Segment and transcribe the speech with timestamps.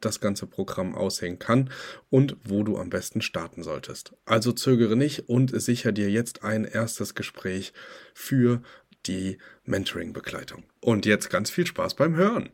[0.00, 1.70] das ganze Programm aussehen kann
[2.10, 4.14] und wo du am besten starten solltest.
[4.24, 7.72] Also zögere nicht und sicher dir jetzt ein erstes Gespräch
[8.14, 8.62] für
[9.06, 10.64] die Mentoring-Begleitung.
[10.80, 12.50] Und jetzt ganz viel Spaß beim Hören.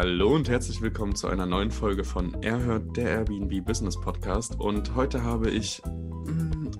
[0.00, 4.54] Hallo und herzlich willkommen zu einer neuen Folge von Erhört, der Airbnb Business Podcast.
[4.54, 5.82] Und heute habe ich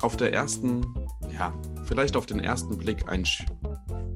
[0.00, 0.86] auf der ersten,
[1.32, 1.52] ja,
[1.84, 3.24] vielleicht auf den ersten Blick ein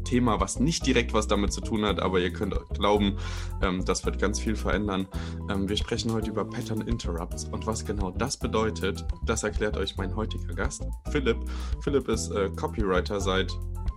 [0.05, 3.16] Thema, was nicht direkt was damit zu tun hat, aber ihr könnt glauben,
[3.62, 5.06] ähm, das wird ganz viel verändern.
[5.50, 9.97] Ähm, wir sprechen heute über Pattern Interrupts und was genau das bedeutet, das erklärt euch
[9.97, 11.38] mein heutiger Gast, Philipp.
[11.80, 13.53] Philipp ist äh, Copywriter seit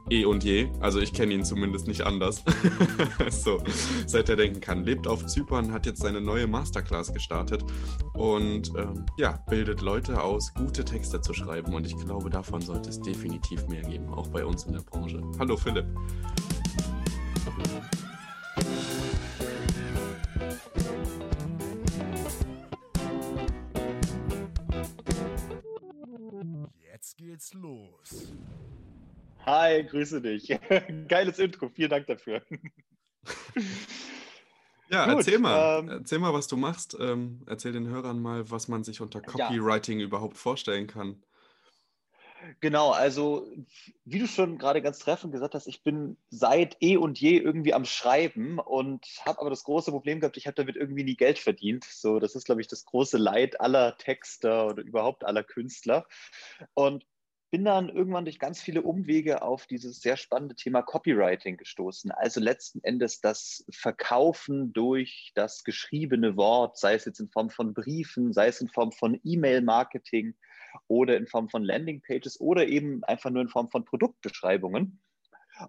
[0.10, 0.70] eh und je.
[0.80, 2.44] Also ich kenne ihn zumindest nicht anders.
[3.30, 3.62] so,
[4.06, 4.84] seit er denken kann.
[4.84, 7.64] Lebt auf Zypern, hat jetzt seine neue Masterclass gestartet
[8.14, 11.74] und ähm, ja, bildet Leute aus, gute Texte zu schreiben.
[11.74, 15.22] Und ich glaube, davon sollte es definitiv mehr geben, auch bei uns in der Branche.
[15.40, 15.86] Hallo Philipp.
[26.92, 28.34] Jetzt geht's los.
[29.46, 30.48] Hi, grüße dich.
[31.08, 32.42] Geiles Intro, vielen Dank dafür.
[34.88, 35.80] Ja, Gut, erzähl mal.
[35.80, 36.96] Ähm, erzähl mal, was du machst.
[37.00, 40.06] Ähm, erzähl den Hörern mal, was man sich unter Copywriting ja.
[40.06, 41.24] überhaupt vorstellen kann.
[42.60, 43.48] Genau, also
[44.04, 47.74] wie du schon gerade ganz treffend gesagt hast, ich bin seit eh und je irgendwie
[47.74, 51.40] am Schreiben und habe aber das große Problem gehabt, ich habe damit irgendwie nie Geld
[51.40, 51.84] verdient.
[51.86, 56.06] So, das ist, glaube ich, das große Leid aller Texter oder überhaupt aller Künstler.
[56.76, 57.06] Und
[57.56, 62.12] bin dann irgendwann durch ganz viele Umwege auf dieses sehr spannende Thema Copywriting gestoßen.
[62.12, 67.74] Also letzten Endes das Verkaufen durch das geschriebene Wort, sei es jetzt in Form von
[67.74, 70.36] Briefen, sei es in Form von E-Mail-Marketing
[70.90, 75.00] oder in Form von Landingpages oder eben einfach nur in Form von Produktbeschreibungen.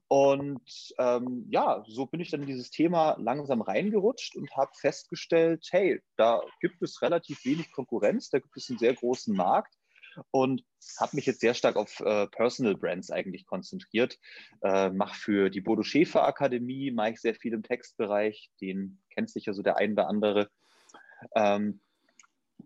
[0.08, 5.68] Und ähm, ja, so bin ich dann in dieses Thema langsam reingerutscht und habe festgestellt,
[5.70, 9.75] hey, da gibt es relativ wenig Konkurrenz, da gibt es einen sehr großen Markt
[10.31, 10.62] und
[10.99, 14.19] habe mich jetzt sehr stark auf äh, Personal Brands eigentlich konzentriert.
[14.62, 19.31] Äh, mache für die Bodo Schäfer Akademie, mache ich sehr viel im Textbereich, den kennt
[19.31, 20.50] sicher so der ein oder andere.
[21.34, 21.81] Ähm,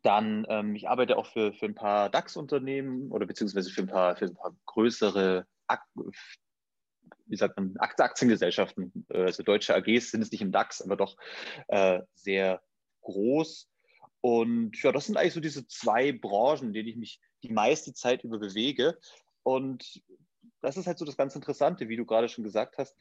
[0.03, 4.17] dann, ähm, ich arbeite auch für, für ein paar DAX-Unternehmen oder beziehungsweise für ein paar,
[4.17, 5.47] für ein paar größere,
[7.27, 11.17] wie sagt man, Aktiengesellschaften, äh, also deutsche AGs sind es nicht im DAX, aber doch
[11.69, 12.62] äh, sehr
[13.03, 13.69] groß.
[14.22, 17.93] Und ja, das sind eigentlich so diese zwei Branchen, in denen ich mich die meiste
[17.93, 18.99] Zeit über bewege.
[19.43, 20.03] Und
[20.61, 22.97] das ist halt so das ganz Interessante, wie du gerade schon gesagt hast.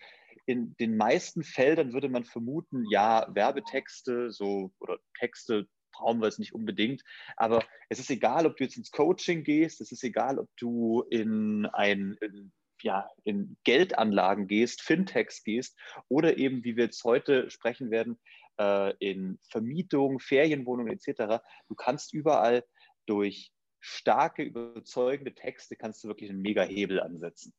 [0.46, 6.40] In den meisten Feldern würde man vermuten, ja, Werbetexte so oder Texte brauchen wir es
[6.40, 7.04] nicht unbedingt.
[7.36, 11.04] Aber es ist egal, ob du jetzt ins Coaching gehst, es ist egal, ob du
[11.10, 12.52] in ein in,
[12.82, 18.18] ja, in Geldanlagen gehst, Fintechs gehst oder eben, wie wir jetzt heute sprechen werden,
[18.60, 21.44] äh, in Vermietung, Ferienwohnungen etc.
[21.68, 22.64] Du kannst überall
[23.06, 27.54] durch starke, überzeugende Texte kannst du wirklich einen mega Hebel ansetzen.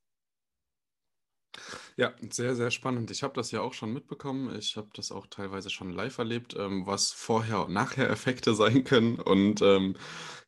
[1.97, 3.11] Ja, sehr, sehr spannend.
[3.11, 4.55] Ich habe das ja auch schon mitbekommen.
[4.59, 9.19] Ich habe das auch teilweise schon live erlebt, ähm, was Vorher- und Nachher-Effekte sein können.
[9.19, 9.97] Und ähm,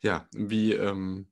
[0.00, 1.28] ja, wie, ähm,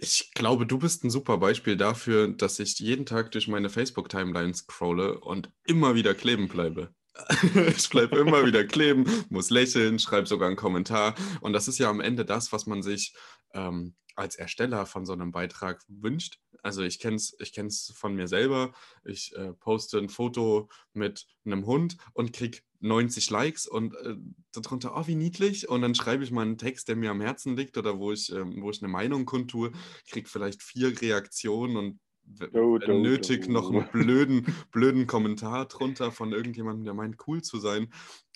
[0.00, 4.54] ich glaube, du bist ein super Beispiel dafür, dass ich jeden Tag durch meine Facebook-Timeline
[4.54, 6.94] scrolle und immer wieder kleben bleibe.
[7.76, 11.14] ich bleibe immer wieder kleben, muss lächeln, schreibe sogar einen Kommentar.
[11.40, 13.14] Und das ist ja am Ende das, was man sich
[13.52, 16.38] ähm, als Ersteller von so einem Beitrag wünscht.
[16.62, 18.72] Also ich kenne es ich kenn's von mir selber.
[19.04, 24.16] Ich äh, poste ein Foto mit einem Hund und kriege 90 Likes und äh,
[24.52, 25.68] darunter, oh, wie niedlich.
[25.68, 28.30] Und dann schreibe ich mal einen Text, der mir am Herzen liegt oder wo ich,
[28.30, 29.72] äh, wo ich eine Meinung kundtue,
[30.08, 32.00] kriege vielleicht vier Reaktionen und
[32.34, 33.52] do, do, nötig do.
[33.52, 37.92] noch einen blöden, blöden Kommentar drunter von irgendjemandem, der meint, cool zu sein.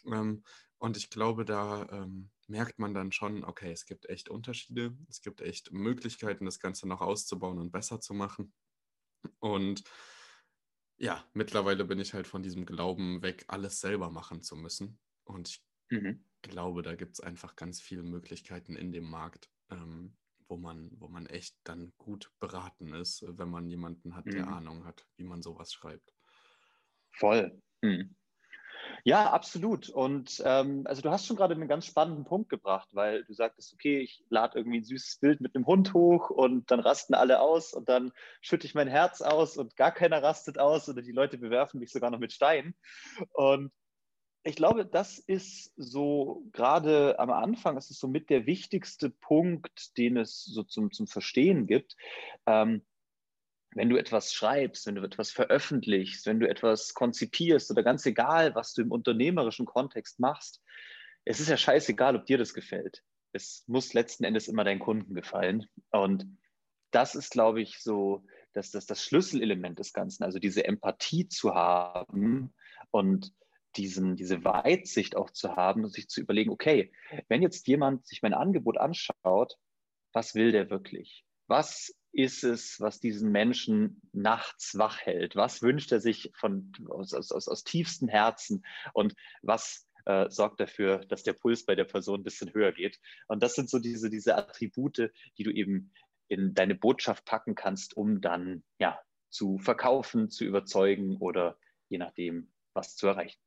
[0.07, 0.43] Ähm,
[0.79, 5.23] und ich glaube, da ähm, merkt man dann schon, okay, es gibt echt Unterschiede, es
[5.23, 8.53] gibt echt Möglichkeiten, das Ganze noch auszubauen und besser zu machen.
[9.39, 9.83] Und
[10.97, 14.99] ja, mittlerweile bin ich halt von diesem Glauben weg, alles selber machen zu müssen.
[15.25, 16.25] Und ich mhm.
[16.43, 20.17] glaube, da gibt es einfach ganz viele Möglichkeiten in dem Markt, ähm,
[20.55, 24.53] wo man, wo man echt dann gut beraten ist, wenn man jemanden hat, der Mhm.
[24.53, 26.15] Ahnung hat, wie man sowas schreibt.
[27.11, 27.61] Voll.
[27.83, 28.15] Hm.
[29.03, 29.89] Ja, absolut.
[29.89, 33.73] Und ähm, also du hast schon gerade einen ganz spannenden Punkt gebracht, weil du sagtest,
[33.73, 37.41] okay, ich lade irgendwie ein süßes Bild mit einem Hund hoch und dann rasten alle
[37.41, 41.13] aus und dann schütte ich mein Herz aus und gar keiner rastet aus oder die
[41.13, 42.77] Leute bewerfen mich sogar noch mit Steinen.
[43.33, 43.73] Und
[44.45, 49.97] ich glaube, das ist so gerade am Anfang, ist es so mit der wichtigste Punkt,
[49.97, 51.97] den es so zum, zum Verstehen gibt.
[52.47, 52.85] Ähm,
[53.75, 58.55] wenn du etwas schreibst, wenn du etwas veröffentlichst, wenn du etwas konzipierst oder ganz egal,
[58.55, 60.63] was du im unternehmerischen Kontext machst,
[61.25, 63.03] es ist ja scheißegal, ob dir das gefällt.
[63.33, 65.67] Es muss letzten Endes immer deinen Kunden gefallen.
[65.91, 66.27] Und
[66.91, 71.55] das ist, glaube ich, so dass das, das Schlüsselelement des Ganzen, also diese Empathie zu
[71.55, 72.55] haben
[72.93, 73.33] und
[73.77, 76.93] diesen, diese Weitsicht auch zu haben und sich zu überlegen, okay,
[77.29, 79.59] wenn jetzt jemand sich mein Angebot anschaut,
[80.13, 81.25] was will der wirklich?
[81.47, 85.35] Was ist es, was diesen Menschen nachts wach hält?
[85.35, 88.65] Was wünscht er sich von, aus, aus, aus, tiefstem Herzen?
[88.93, 93.01] Und was äh, sorgt dafür, dass der Puls bei der Person ein bisschen höher geht?
[93.27, 95.93] Und das sind so diese, diese Attribute, die du eben
[96.29, 98.99] in deine Botschaft packen kannst, um dann ja
[99.29, 103.41] zu verkaufen, zu überzeugen oder je nachdem was zu erreichen.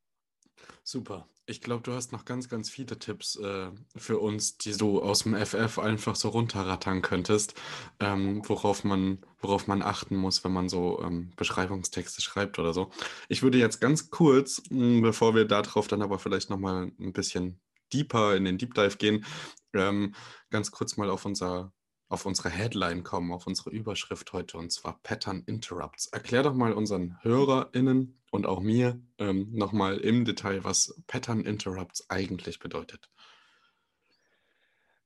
[0.83, 1.27] Super.
[1.45, 5.23] Ich glaube, du hast noch ganz, ganz viele Tipps äh, für uns, die du aus
[5.23, 7.53] dem FF einfach so runterrattern könntest,
[7.99, 12.89] ähm, worauf man, worauf man achten muss, wenn man so ähm, Beschreibungstexte schreibt oder so.
[13.29, 17.61] Ich würde jetzt ganz kurz, mh, bevor wir darauf dann aber vielleicht nochmal ein bisschen
[17.93, 19.25] deeper in den Deep Dive gehen,
[19.73, 20.13] ähm,
[20.49, 21.71] ganz kurz mal auf unser
[22.09, 26.07] auf unsere Headline kommen, auf unsere Überschrift heute, und zwar Pattern Interrupts.
[26.07, 32.07] Erklär doch mal unseren HörerInnen und auch mir ähm, nochmal im Detail, was Pattern Interrupts
[32.09, 33.09] eigentlich bedeutet.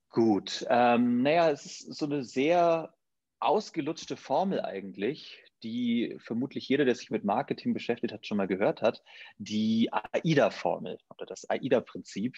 [0.10, 2.94] Gut, ähm, naja, es ist so eine sehr
[3.40, 8.82] ausgelutschte Formel eigentlich, die vermutlich jeder, der sich mit Marketing beschäftigt hat, schon mal gehört
[8.82, 9.02] hat,
[9.38, 12.38] die AIDA-Formel oder das AIDA-Prinzip.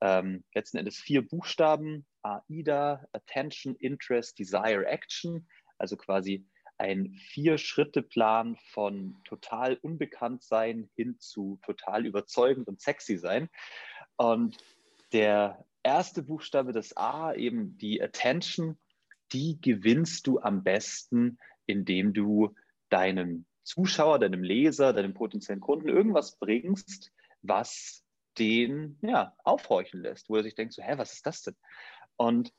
[0.00, 5.46] Ähm, letzten Endes vier Buchstaben, AIDA, Attention, Interest, Desire, Action,
[5.76, 6.46] also quasi
[6.80, 13.50] ein Vier-Schritte-Plan von total unbekannt sein hin zu total überzeugend und sexy sein.
[14.16, 14.56] Und
[15.12, 18.78] der erste Buchstabe, das A, eben die Attention,
[19.32, 22.54] die gewinnst du am besten, indem du
[22.88, 27.12] deinem Zuschauer, deinem Leser, deinem potenziellen Kunden irgendwas bringst,
[27.42, 28.04] was
[28.38, 31.56] den ja, aufhorchen lässt, wo er sich denkt, so, hä, was ist das denn?
[32.16, 32.52] Und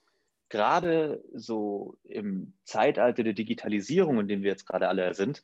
[0.52, 5.42] gerade so im Zeitalter der Digitalisierung, in dem wir jetzt gerade alle sind,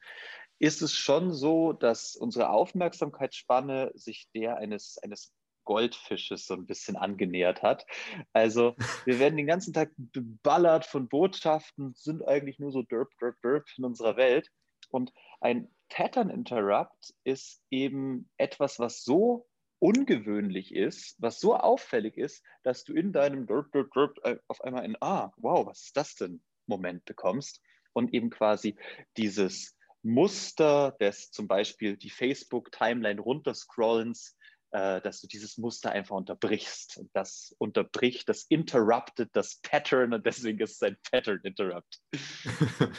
[0.59, 5.33] ist es schon so, dass unsere Aufmerksamkeitsspanne sich der eines, eines
[5.63, 7.85] Goldfisches so ein bisschen angenähert hat.
[8.33, 8.75] Also
[9.05, 13.65] wir werden den ganzen Tag beballert von Botschaften, sind eigentlich nur so derp, derp, derp
[13.77, 14.49] in unserer Welt.
[14.89, 19.47] Und ein Pattern Interrupt ist eben etwas, was so
[19.79, 24.61] ungewöhnlich ist, was so auffällig ist, dass du in deinem derp, derp, derp äh, auf
[24.61, 26.41] einmal ein Ah, wow, was ist das denn?
[26.65, 27.61] Moment bekommst
[27.93, 28.75] und eben quasi
[29.15, 34.37] dieses Muster des zum Beispiel die Facebook-Timeline runterscrollens
[34.71, 36.97] äh, dass du dieses Muster einfach unterbrichst.
[36.97, 42.01] Und das unterbricht, das interrupted das Pattern und deswegen ist es ein Pattern Interrupt.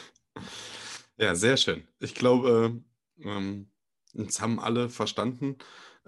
[1.17, 1.87] ja, sehr schön.
[1.99, 2.81] Ich glaube,
[3.21, 3.71] ähm,
[4.13, 5.57] jetzt haben alle verstanden.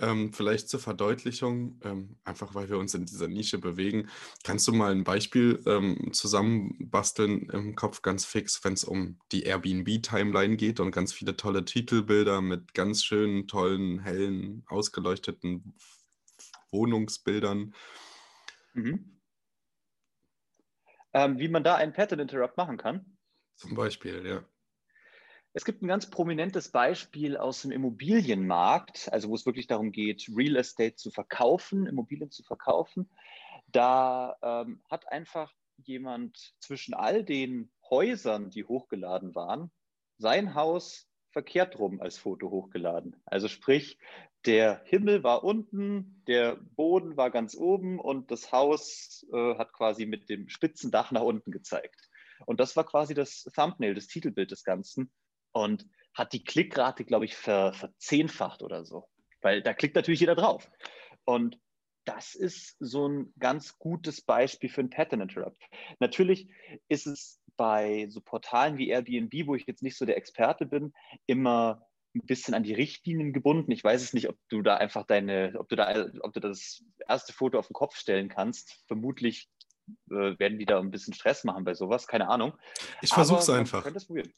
[0.02, 4.10] Ähm, vielleicht zur Verdeutlichung, ähm, einfach weil wir uns in dieser Nische bewegen.
[4.44, 9.44] Kannst du mal ein Beispiel ähm, zusammenbasteln im Kopf ganz fix, wenn es um die
[9.44, 15.76] Airbnb-Timeline geht und ganz viele tolle Titelbilder mit ganz schönen, tollen, hellen, ausgeleuchteten
[16.72, 17.76] Wohnungsbildern?
[18.74, 19.20] Mhm.
[21.14, 23.18] Ähm, wie man da einen Pattern Interrupt machen kann?
[23.56, 24.44] Zum Beispiel, ja.
[25.54, 30.30] Es gibt ein ganz prominentes Beispiel aus dem Immobilienmarkt, also wo es wirklich darum geht,
[30.34, 33.10] Real Estate zu verkaufen, Immobilien zu verkaufen.
[33.68, 35.52] Da ähm, hat einfach
[35.84, 39.72] jemand zwischen all den Häusern, die hochgeladen waren,
[40.18, 43.22] sein Haus verkehrt rum als Foto hochgeladen.
[43.26, 44.00] Also sprich,
[44.46, 50.06] der Himmel war unten, der Boden war ganz oben und das Haus äh, hat quasi
[50.06, 52.10] mit dem spitzen Dach nach unten gezeigt.
[52.46, 55.12] Und das war quasi das Thumbnail, das Titelbild des Ganzen
[55.52, 59.08] und hat die Klickrate, glaube ich, ver, verzehnfacht oder so.
[59.42, 60.70] Weil da klickt natürlich jeder drauf.
[61.26, 61.60] Und
[62.06, 65.62] das ist so ein ganz gutes Beispiel für ein Pattern Interrupt.
[66.00, 66.50] Natürlich
[66.90, 70.94] ist es bei so Portalen wie Airbnb, wo ich jetzt nicht so der Experte bin,
[71.28, 73.72] immer ein bisschen an die Richtlinien gebunden.
[73.72, 76.84] Ich weiß es nicht, ob du da einfach deine, ob du da, ob du das
[77.08, 78.84] erste Foto auf den Kopf stellen kannst.
[78.88, 79.50] Vermutlich
[80.10, 82.54] äh, werden die da ein bisschen Stress machen bei sowas, keine Ahnung.
[83.02, 83.84] Ich versuche es einfach.
[83.84, 84.34] könnte es probieren.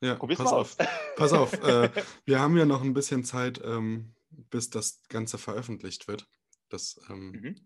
[0.00, 0.76] Ja, Probier's pass auf.
[1.16, 1.52] Pass auf.
[1.62, 1.90] Äh,
[2.24, 4.14] wir haben ja noch ein bisschen Zeit, ähm,
[4.50, 6.26] bis das Ganze veröffentlicht wird.
[6.68, 7.56] Das ähm, Mhm.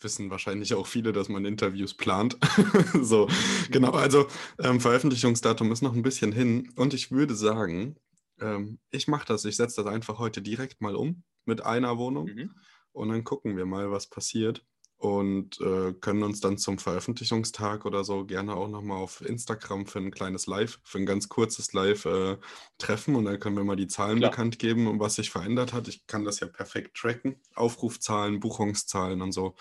[0.00, 2.36] wissen wahrscheinlich auch viele, dass man Interviews plant.
[3.00, 3.28] so,
[3.70, 3.92] genau.
[3.92, 4.26] Also
[4.58, 6.72] ähm, Veröffentlichungsdatum ist noch ein bisschen hin.
[6.76, 7.96] Und ich würde sagen,
[8.40, 9.44] ähm, ich mache das.
[9.44, 12.26] Ich setze das einfach heute direkt mal um mit einer Wohnung.
[12.26, 12.50] Mhm.
[12.92, 14.64] Und dann gucken wir mal, was passiert.
[15.04, 19.98] Und äh, können uns dann zum Veröffentlichungstag oder so gerne auch nochmal auf Instagram für
[19.98, 22.38] ein kleines Live, für ein ganz kurzes Live äh,
[22.78, 23.14] treffen.
[23.14, 24.30] Und dann können wir mal die Zahlen Klar.
[24.30, 25.88] bekannt geben und was sich verändert hat.
[25.88, 27.36] Ich kann das ja perfekt tracken.
[27.54, 29.56] Aufrufzahlen, Buchungszahlen und so.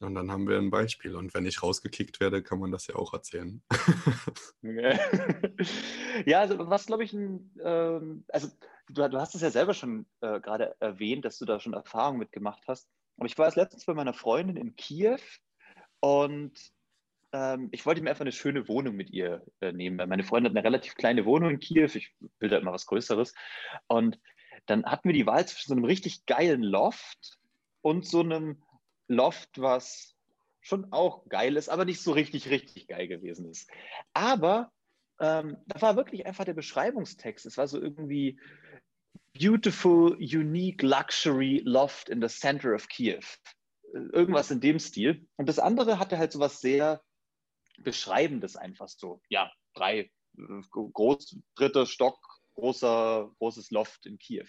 [0.00, 1.16] Und dann haben wir ein Beispiel.
[1.16, 3.62] Und wenn ich rausgekickt werde, kann man das ja auch erzählen.
[6.26, 8.48] ja, also was glaube ich, ein, ähm, also
[8.90, 12.18] du, du hast es ja selber schon äh, gerade erwähnt, dass du da schon Erfahrungen
[12.18, 12.90] mitgemacht hast.
[13.16, 15.18] Aber ich war jetzt letztens bei meiner Freundin in Kiew
[16.00, 16.52] und
[17.32, 19.96] ähm, ich wollte mir einfach eine schöne Wohnung mit ihr äh, nehmen.
[20.08, 21.90] Meine Freundin hat eine relativ kleine Wohnung in Kiew.
[21.94, 23.34] Ich will da immer was Größeres.
[23.86, 24.18] Und
[24.66, 27.38] dann hatten wir die Wahl zwischen so einem richtig geilen Loft
[27.82, 28.62] und so einem
[29.08, 30.14] Loft, was
[30.60, 33.70] schon auch geil ist, aber nicht so richtig, richtig geil gewesen ist.
[34.12, 34.72] Aber
[35.20, 37.46] ähm, da war wirklich einfach der Beschreibungstext.
[37.46, 38.40] Es war so irgendwie
[39.38, 43.38] Beautiful, Unique Luxury Loft in the Center of Kiev.
[44.12, 45.26] Irgendwas in dem Stil.
[45.36, 47.02] Und das andere hatte halt so was sehr
[47.78, 49.20] Beschreibendes einfach so.
[49.28, 52.18] Ja, drei, äh, groß, dritter Stock,
[52.54, 54.46] großer, großes Loft in Kiew.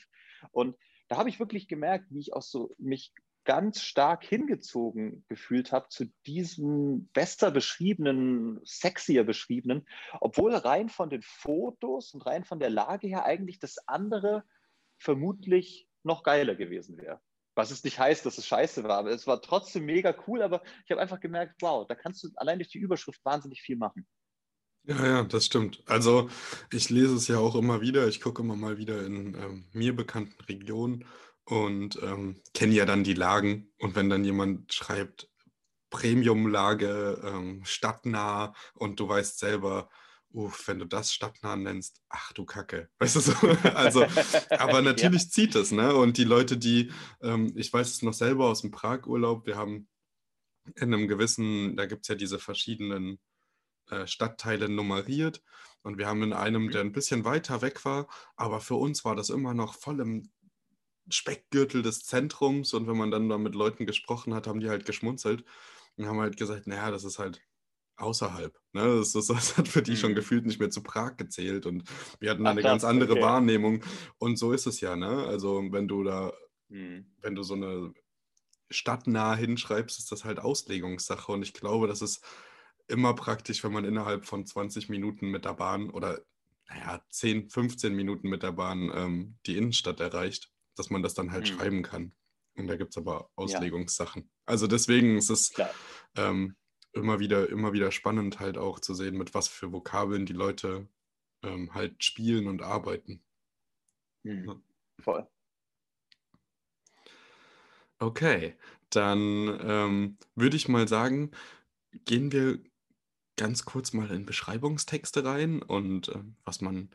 [0.51, 0.77] Und
[1.09, 3.13] da habe ich wirklich gemerkt, wie ich auch so mich
[3.47, 9.87] ganz stark hingezogen gefühlt habe zu diesem besser beschriebenen, sexier beschriebenen,
[10.19, 14.43] obwohl rein von den Fotos und rein von der Lage her eigentlich das andere
[14.97, 17.21] vermutlich noch geiler gewesen wäre.
[17.55, 20.61] Was es nicht heißt, dass es scheiße war, aber es war trotzdem mega cool, aber
[20.85, 24.07] ich habe einfach gemerkt, wow, da kannst du allein durch die Überschrift wahnsinnig viel machen.
[24.83, 25.83] Ja, ja, das stimmt.
[25.85, 26.29] Also
[26.71, 28.07] ich lese es ja auch immer wieder.
[28.07, 31.05] Ich gucke immer mal wieder in ähm, mir bekannten Regionen
[31.43, 33.73] und ähm, kenne ja dann die Lagen.
[33.79, 35.29] Und wenn dann jemand schreibt,
[35.89, 39.89] Premium-Lage, ähm, stadtnah und du weißt selber,
[40.37, 42.89] uff, wenn du das stadtnah nennst, ach du Kacke.
[42.99, 43.33] Weißt du so?
[43.73, 44.05] Also,
[44.51, 45.95] aber natürlich zieht es, ne?
[45.95, 46.91] Und die Leute, die,
[47.21, 49.89] ähm, ich weiß es noch selber aus dem Prag-Urlaub, wir haben
[50.75, 53.19] in einem gewissen, da gibt es ja diese verschiedenen
[53.89, 55.41] äh, Stadtteile nummeriert
[55.81, 59.15] und wir haben in einem, der ein bisschen weiter weg war, aber für uns war
[59.15, 60.29] das immer noch voll im
[61.09, 64.85] Speckgürtel des Zentrums und wenn man dann da mit Leuten gesprochen hat, haben die halt
[64.85, 65.45] geschmunzelt
[65.95, 67.41] und haben halt gesagt, naja, das ist halt
[67.97, 68.57] außerhalb.
[68.73, 68.97] Ne?
[68.97, 70.15] Das, das, das hat für die schon Mhm.
[70.15, 71.83] gefühlt nicht mehr zu Prag gezählt und
[72.19, 73.21] wir hatten Ach, eine ganz andere okay.
[73.21, 73.83] Wahrnehmung
[74.17, 75.25] und so ist es ja, ne?
[75.25, 76.33] Also wenn du da
[76.69, 77.05] Hm.
[77.21, 77.93] wenn du so eine
[78.69, 81.31] stadtnah hinschreibst, ist das halt Auslegungssache.
[81.31, 82.23] Und ich glaube, das ist
[82.87, 86.21] immer praktisch, wenn man innerhalb von 20 Minuten mit der Bahn oder
[86.69, 91.31] naja, 10, 15 Minuten mit der Bahn ähm, die Innenstadt erreicht, dass man das dann
[91.31, 91.55] halt Mhm.
[91.57, 92.11] schreiben kann.
[92.57, 94.29] Und da gibt es aber Auslegungssachen.
[94.45, 95.53] Also deswegen ist es
[96.17, 96.57] ähm,
[96.97, 100.87] immer wieder, immer wieder spannend halt auch zu sehen, mit was für Vokabeln die Leute
[101.43, 103.21] ähm, halt spielen und arbeiten.
[104.23, 104.45] Hm.
[104.45, 104.55] Ja.
[104.99, 105.27] Voll.
[107.99, 108.55] Okay,
[108.89, 111.31] dann ähm, würde ich mal sagen,
[112.05, 112.59] gehen wir
[113.37, 116.89] ganz kurz mal in Beschreibungstexte rein und äh, was man,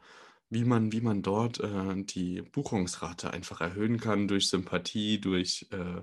[0.51, 6.03] wie man, wie man dort äh, die Buchungsrate einfach erhöhen kann durch Sympathie, durch, äh,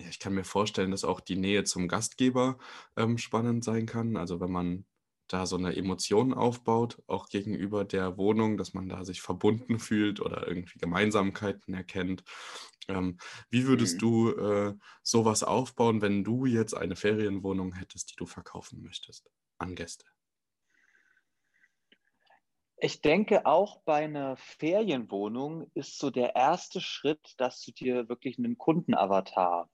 [0.00, 2.58] ja, ich kann mir vorstellen, dass auch die Nähe zum Gastgeber
[2.96, 4.16] ähm, spannend sein kann.
[4.16, 4.86] Also wenn man
[5.28, 10.20] da so eine Emotion aufbaut, auch gegenüber der Wohnung, dass man da sich verbunden fühlt
[10.20, 12.24] oder irgendwie Gemeinsamkeiten erkennt.
[12.88, 13.18] Ähm,
[13.50, 14.02] wie würdest Mhm.
[14.02, 19.74] du äh, sowas aufbauen, wenn du jetzt eine Ferienwohnung hättest, die du verkaufen möchtest an
[19.76, 20.06] Gäste?
[22.78, 28.38] Ich denke, auch bei einer Ferienwohnung ist so der erste Schritt, dass du dir wirklich
[28.38, 29.70] einen Kundenavatar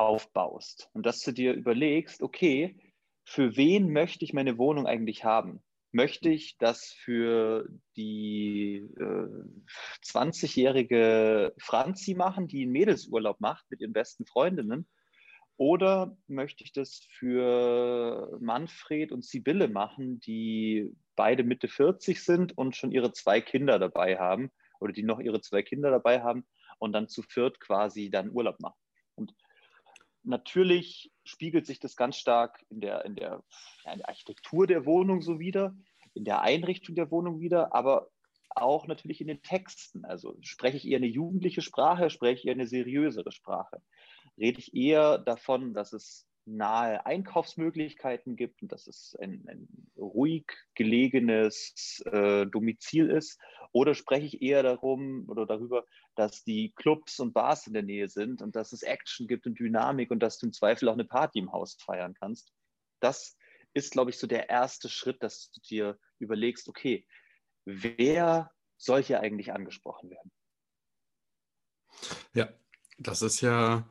[0.00, 2.76] aufbaust und dass du dir überlegst, okay,
[3.24, 5.62] für wen möchte ich meine Wohnung eigentlich haben?
[5.90, 13.92] Möchte ich das für die äh, 20-jährige Franzi machen, die einen Mädelsurlaub macht mit ihren
[13.92, 14.86] besten Freundinnen?
[15.56, 22.76] Oder möchte ich das für Manfred und Sibylle machen, die beide Mitte 40 sind und
[22.76, 26.46] schon ihre zwei Kinder dabei haben oder die noch ihre zwei Kinder dabei haben
[26.78, 28.78] und dann zu viert quasi dann Urlaub machen?
[29.16, 29.34] Und
[30.22, 33.42] natürlich spiegelt sich das ganz stark in der, in der,
[33.90, 35.74] in der Architektur der Wohnung so wieder,
[36.14, 38.10] in der Einrichtung der Wohnung wieder, aber
[38.50, 40.04] auch natürlich in den Texten.
[40.04, 43.82] Also spreche ich eher eine jugendliche Sprache, spreche ich eher eine seriösere Sprache?
[44.36, 50.46] Rede ich eher davon, dass es nahe Einkaufsmöglichkeiten gibt und dass es ein, ein ruhig
[50.74, 53.38] gelegenes äh, Domizil ist?
[53.72, 58.08] Oder spreche ich eher darum oder darüber, dass die Clubs und Bars in der Nähe
[58.08, 61.04] sind und dass es Action gibt und Dynamik und dass du im Zweifel auch eine
[61.04, 62.52] Party im Haus feiern kannst?
[63.00, 63.36] Das
[63.74, 67.06] ist, glaube ich, so der erste Schritt, dass du dir überlegst, okay,
[67.64, 70.32] wer soll hier eigentlich angesprochen werden?
[72.32, 72.48] Ja,
[72.96, 73.88] das ist ja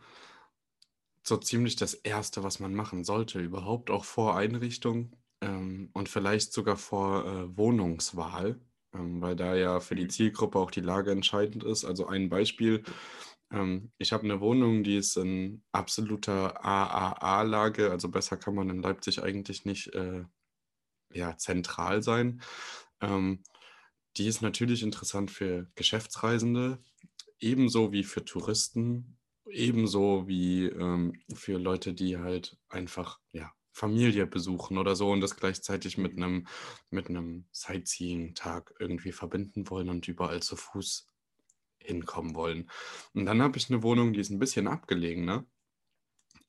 [1.28, 6.54] so ziemlich das Erste, was man machen sollte, überhaupt auch vor Einrichtung ähm, und vielleicht
[6.54, 8.62] sogar vor äh, Wohnungswahl,
[8.94, 10.10] ähm, weil da ja für die mhm.
[10.10, 11.84] Zielgruppe auch die Lage entscheidend ist.
[11.84, 12.84] Also ein Beispiel,
[13.52, 18.82] ähm, ich habe eine Wohnung, die ist in absoluter AAA-Lage, also besser kann man in
[18.82, 20.24] Leipzig eigentlich nicht äh,
[21.14, 22.42] ja, zentral sein.
[23.02, 23.44] Ähm,
[24.16, 26.80] die ist natürlich interessant für Geschäftsreisende,
[27.40, 29.17] ebenso wie für Touristen,
[29.52, 35.36] ebenso wie ähm, für Leute, die halt einfach ja, Familie besuchen oder so und das
[35.36, 36.48] gleichzeitig mit einem
[36.90, 37.08] mit
[37.52, 41.08] Sightseeing-Tag irgendwie verbinden wollen und überall zu Fuß
[41.78, 42.70] hinkommen wollen.
[43.14, 45.46] Und dann habe ich eine Wohnung, die ist ein bisschen abgelegener.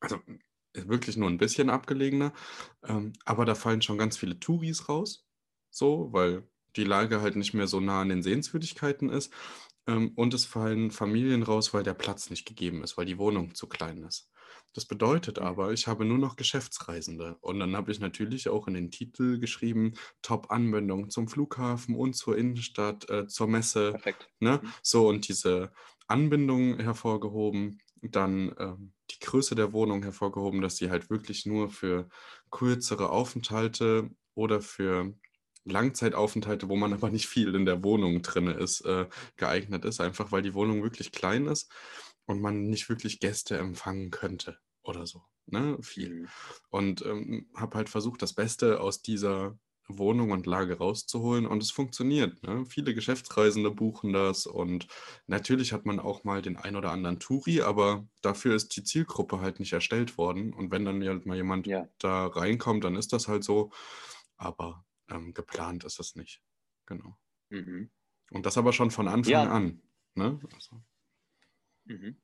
[0.00, 0.18] Also
[0.74, 2.32] wirklich nur ein bisschen abgelegener.
[2.82, 5.26] Ähm, aber da fallen schon ganz viele Touris raus.
[5.70, 9.32] So, weil die Lage halt nicht mehr so nah an den Sehenswürdigkeiten ist.
[9.88, 13.54] Ähm, und es fallen Familien raus, weil der Platz nicht gegeben ist, weil die Wohnung
[13.54, 14.30] zu klein ist.
[14.74, 17.36] Das bedeutet aber, ich habe nur noch Geschäftsreisende.
[17.40, 22.36] Und dann habe ich natürlich auch in den Titel geschrieben, Top-Anbindung zum Flughafen und zur
[22.36, 23.92] Innenstadt, äh, zur Messe.
[23.92, 24.28] Perfekt.
[24.40, 24.60] Ne?
[24.62, 24.72] Mhm.
[24.82, 25.72] So, und diese
[26.06, 32.08] Anbindung hervorgehoben, dann ähm, die Größe der Wohnung hervorgehoben, dass sie halt wirklich nur für
[32.50, 35.14] kürzere Aufenthalte oder für
[35.68, 39.06] Langzeitaufenthalte, wo man aber nicht viel in der Wohnung drin ist, äh,
[39.36, 41.70] geeignet ist, einfach weil die Wohnung wirklich klein ist
[42.26, 45.22] und man nicht wirklich Gäste empfangen könnte oder so.
[45.46, 45.78] Ne?
[45.80, 46.14] Viel.
[46.14, 46.28] Mhm.
[46.70, 49.58] Und ähm, habe halt versucht, das Beste aus dieser
[49.88, 52.42] Wohnung und Lage rauszuholen und es funktioniert.
[52.42, 52.64] Ne?
[52.66, 54.86] Viele Geschäftsreisende buchen das und
[55.26, 59.40] natürlich hat man auch mal den ein oder anderen Touri, aber dafür ist die Zielgruppe
[59.40, 61.88] halt nicht erstellt worden und wenn dann halt mal jemand ja.
[61.98, 63.70] da reinkommt, dann ist das halt so,
[64.36, 66.42] aber ähm, geplant ist es nicht.
[66.86, 67.16] Genau.
[67.50, 67.90] Mhm.
[68.30, 69.50] Und das aber schon von Anfang ja.
[69.50, 69.82] an.
[70.14, 70.40] Ne?
[70.54, 70.82] Also.
[71.84, 72.16] Mhm.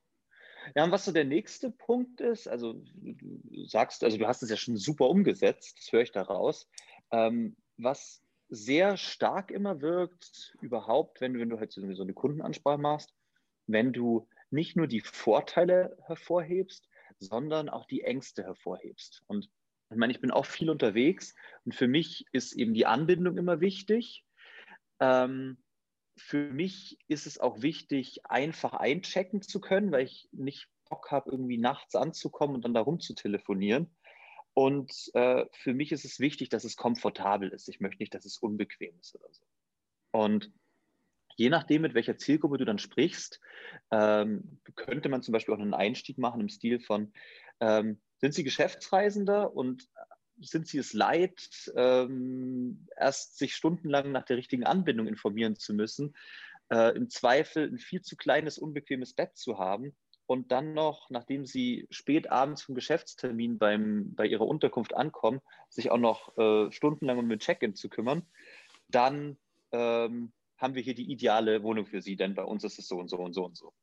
[0.75, 4.51] Ja, und was so der nächste Punkt ist, also du sagst, also du hast es
[4.51, 6.69] ja schon super umgesetzt, das höre ich daraus.
[7.11, 12.79] Ähm, was sehr stark immer wirkt, überhaupt, wenn du, wenn du halt so eine Kundenansprache
[12.79, 13.15] machst,
[13.67, 19.23] wenn du nicht nur die Vorteile hervorhebst, sondern auch die Ängste hervorhebst.
[19.27, 19.51] Und
[19.91, 23.61] ich meine, ich bin auch viel unterwegs und für mich ist eben die Anbindung immer
[23.61, 24.25] wichtig.
[25.01, 25.59] Ähm,
[26.17, 31.31] für mich ist es auch wichtig, einfach einchecken zu können, weil ich nicht Bock habe,
[31.31, 33.95] irgendwie nachts anzukommen und dann da rum zu telefonieren.
[34.53, 37.69] Und äh, für mich ist es wichtig, dass es komfortabel ist.
[37.69, 39.45] Ich möchte nicht, dass es unbequem ist oder so.
[40.13, 40.53] Und
[41.37, 43.41] je nachdem, mit welcher Zielgruppe du dann sprichst,
[43.91, 47.13] ähm, könnte man zum Beispiel auch einen Einstieg machen im Stil von,
[47.59, 49.87] ähm, sind Sie Geschäftsreisender und
[50.41, 56.17] sind Sie es leid, ähm, erst sich stundenlang nach der richtigen Anbindung informieren zu müssen,
[56.71, 61.45] äh, im Zweifel ein viel zu kleines, unbequemes Bett zu haben und dann noch, nachdem
[61.45, 67.19] Sie spät abends vom Geschäftstermin beim, bei Ihrer Unterkunft ankommen, sich auch noch äh, stundenlang
[67.19, 68.27] um den Check-in zu kümmern,
[68.89, 69.37] dann
[69.71, 72.97] ähm, haben wir hier die ideale Wohnung für Sie, denn bei uns ist es so
[72.97, 73.75] und so und so und so.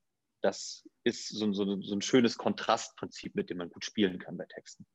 [0.41, 4.45] Das ist so, so, so ein schönes Kontrastprinzip, mit dem man gut spielen kann bei
[4.45, 4.85] Texten.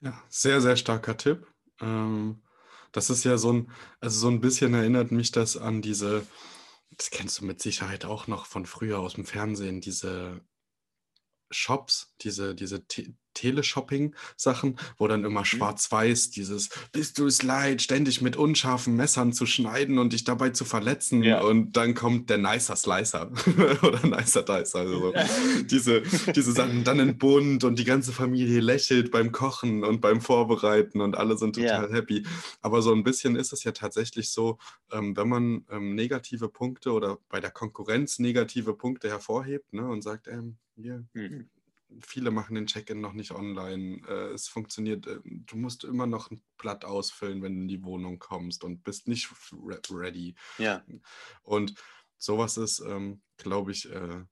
[0.00, 1.46] Ja, sehr, sehr starker Tipp.
[1.80, 2.42] Ähm,
[2.92, 6.26] das ist ja so ein, also so ein bisschen erinnert mich das an diese,
[6.96, 10.40] das kennst du mit Sicherheit auch noch von früher aus dem Fernsehen, diese
[11.50, 12.86] Shops, diese, diese
[13.38, 15.44] Teleshopping-Sachen, wo dann immer mhm.
[15.44, 20.50] schwarz-weiß dieses Bist du es leid, ständig mit unscharfen Messern zu schneiden und dich dabei
[20.50, 21.40] zu verletzen ja.
[21.40, 23.30] und dann kommt der Nicer Slicer
[23.82, 24.80] oder Nicer Dicer.
[24.80, 25.12] Also
[25.70, 26.02] diese,
[26.34, 31.00] diese Sachen dann in bunt und die ganze Familie lächelt beim Kochen und beim Vorbereiten
[31.00, 31.94] und alle sind total ja.
[31.94, 32.24] happy.
[32.60, 34.58] Aber so ein bisschen ist es ja tatsächlich so,
[34.92, 40.02] ähm, wenn man ähm, negative Punkte oder bei der Konkurrenz negative Punkte hervorhebt ne, und
[40.02, 41.48] sagt, ähm, hier, mhm
[42.00, 44.00] viele machen den Check-in noch nicht online.
[44.06, 47.84] Äh, es funktioniert, äh, du musst immer noch ein Blatt ausfüllen, wenn du in die
[47.84, 49.28] Wohnung kommst und bist nicht
[49.90, 50.34] ready.
[50.58, 50.82] Ja.
[51.42, 51.74] Und
[52.18, 54.24] sowas ist, ähm, glaube ich, äh,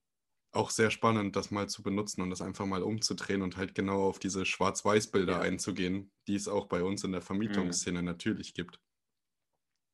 [0.52, 4.08] auch sehr spannend, das mal zu benutzen und das einfach mal umzudrehen und halt genau
[4.08, 5.40] auf diese Schwarz-Weiß-Bilder ja.
[5.40, 8.06] einzugehen, die es auch bei uns in der Vermietungsszene mhm.
[8.06, 8.80] natürlich gibt.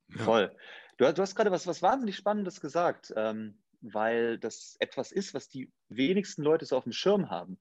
[0.09, 0.25] Ja.
[0.25, 0.57] Voll.
[0.99, 3.13] Du, du, hast gerade was, was wahnsinnig Spannendes gesagt.
[3.17, 7.59] Ähm, weil das etwas ist, was die wenigsten Leute so auf dem Schirm haben.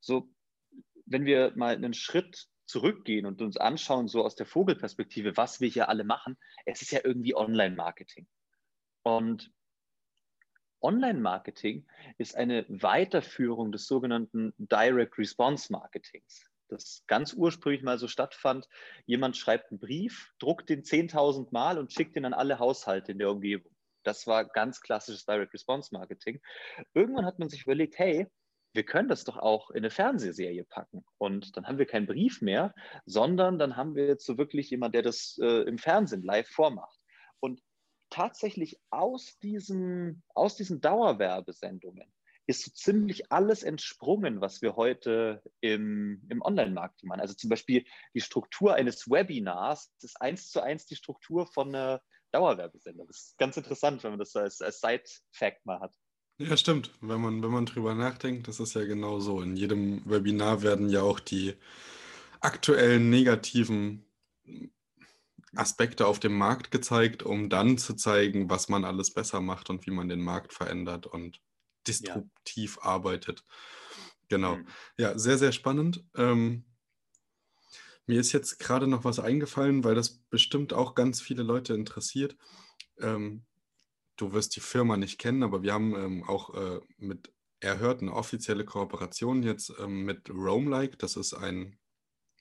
[0.00, 0.28] So,
[1.06, 5.68] wenn wir mal einen Schritt zurückgehen und uns anschauen, so aus der Vogelperspektive, was wir
[5.68, 8.26] hier alle machen, es ist ja irgendwie Online-Marketing.
[9.02, 9.52] Und
[10.80, 11.86] Online-Marketing
[12.18, 18.68] ist eine Weiterführung des sogenannten Direct Response Marketings, das ganz ursprünglich mal so stattfand.
[19.06, 23.18] Jemand schreibt einen Brief, druckt den 10.000 Mal und schickt ihn an alle Haushalte in
[23.18, 23.73] der Umgebung.
[24.04, 26.40] Das war ganz klassisches Direct Response Marketing.
[26.94, 28.26] Irgendwann hat man sich überlegt, hey,
[28.74, 31.04] wir können das doch auch in eine Fernsehserie packen.
[31.18, 32.74] Und dann haben wir keinen Brief mehr,
[33.06, 36.98] sondern dann haben wir jetzt so wirklich jemand, der das äh, im Fernsehen live vormacht.
[37.40, 37.62] Und
[38.10, 42.12] tatsächlich aus diesen, aus diesen Dauerwerbesendungen
[42.46, 47.20] ist so ziemlich alles entsprungen, was wir heute im, im Online-Marketing machen.
[47.20, 52.02] Also zum Beispiel die Struktur eines Webinars ist eins zu eins die Struktur von einer
[52.34, 53.06] Dauerwerbesendung.
[53.06, 55.94] Das ist ganz interessant, wenn man das als, als Side-Fact mal hat.
[56.38, 56.90] Ja, stimmt.
[57.00, 59.40] Wenn man, wenn man drüber nachdenkt, das ist ja genau so.
[59.40, 61.54] In jedem Webinar werden ja auch die
[62.40, 64.04] aktuellen negativen
[65.54, 69.86] Aspekte auf dem Markt gezeigt, um dann zu zeigen, was man alles besser macht und
[69.86, 71.40] wie man den Markt verändert und
[71.86, 72.82] disruptiv ja.
[72.82, 73.44] arbeitet.
[74.28, 74.56] Genau.
[74.56, 74.66] Mhm.
[74.98, 76.04] Ja, sehr, sehr spannend.
[76.16, 76.64] Ähm,
[78.06, 82.36] mir ist jetzt gerade noch was eingefallen, weil das bestimmt auch ganz viele Leute interessiert.
[82.98, 83.44] Ähm,
[84.16, 88.12] du wirst die Firma nicht kennen, aber wir haben ähm, auch äh, mit erhört eine
[88.12, 90.96] offizielle Kooperation jetzt ähm, mit Roamlike.
[90.98, 91.78] Das ist ein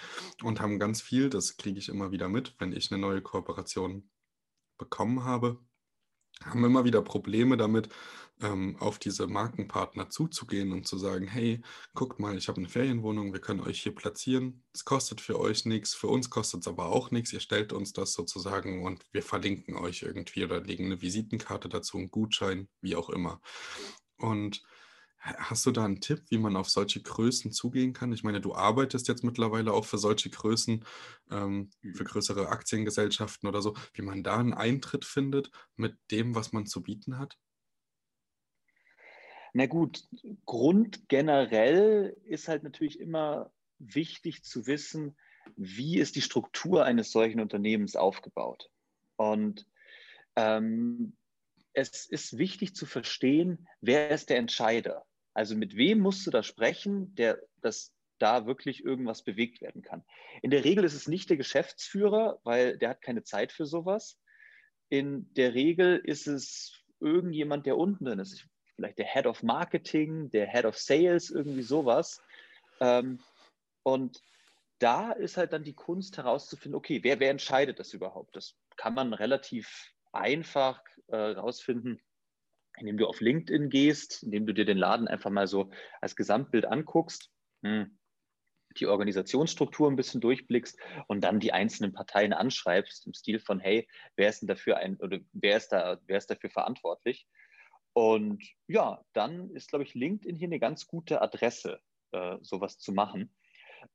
[0.44, 4.10] und haben ganz viel, das kriege ich immer wieder mit, wenn ich eine neue Kooperation
[4.78, 5.60] bekommen habe,
[6.44, 7.90] haben immer wieder Probleme damit,
[8.44, 11.62] ähm, auf diese Markenpartner zuzugehen und zu sagen, hey,
[11.94, 14.64] guckt mal, ich habe eine Ferienwohnung, wir können euch hier platzieren.
[14.74, 17.34] Es kostet für euch nichts, für uns kostet es aber auch nichts.
[17.34, 21.98] Ihr stellt uns das sozusagen und wir verlinken euch irgendwie oder legen eine Visitenkarte dazu,
[21.98, 23.42] einen Gutschein, wie auch immer.
[24.18, 24.62] Und
[25.26, 28.12] Hast du da einen Tipp, wie man auf solche Größen zugehen kann?
[28.12, 30.84] Ich meine, du arbeitest jetzt mittlerweile auch für solche Größen,
[31.32, 36.52] ähm, für größere Aktiengesellschaften oder so, wie man da einen Eintritt findet mit dem, was
[36.52, 37.38] man zu bieten hat?
[39.54, 40.04] Na gut,
[40.46, 45.16] grundgenerell ist halt natürlich immer wichtig zu wissen,
[45.56, 48.72] wie ist die Struktur eines solchen Unternehmens aufgebaut.
[49.16, 49.68] Und
[50.36, 51.16] ähm,
[51.74, 55.06] es ist wichtig zu verstehen, wer ist der Entscheider.
[55.36, 60.04] Also mit wem musst du da sprechen, der, dass da wirklich irgendwas bewegt werden kann.
[60.42, 64.20] In der Regel ist es nicht der Geschäftsführer, weil der hat keine Zeit für sowas.
[64.90, 70.30] In der Regel ist es irgendjemand, der unten drin ist vielleicht der Head of Marketing,
[70.32, 72.22] der Head of Sales, irgendwie sowas.
[72.80, 73.20] Ähm,
[73.84, 74.22] und
[74.80, 78.36] da ist halt dann die Kunst herauszufinden, okay, wer, wer entscheidet das überhaupt?
[78.36, 81.36] Das kann man relativ einfach äh,
[82.80, 85.70] indem du auf LinkedIn gehst, indem du dir den Laden einfach mal so
[86.02, 87.32] als Gesamtbild anguckst,
[87.64, 87.98] hm,
[88.78, 93.88] die Organisationsstruktur ein bisschen durchblickst und dann die einzelnen Parteien anschreibst im Stil von, hey,
[94.16, 97.28] wer ist denn dafür ein oder wer ist da, wer ist dafür verantwortlich?
[97.94, 101.80] Und ja, dann ist, glaube ich, LinkedIn hier eine ganz gute Adresse,
[102.12, 103.34] äh, sowas zu machen.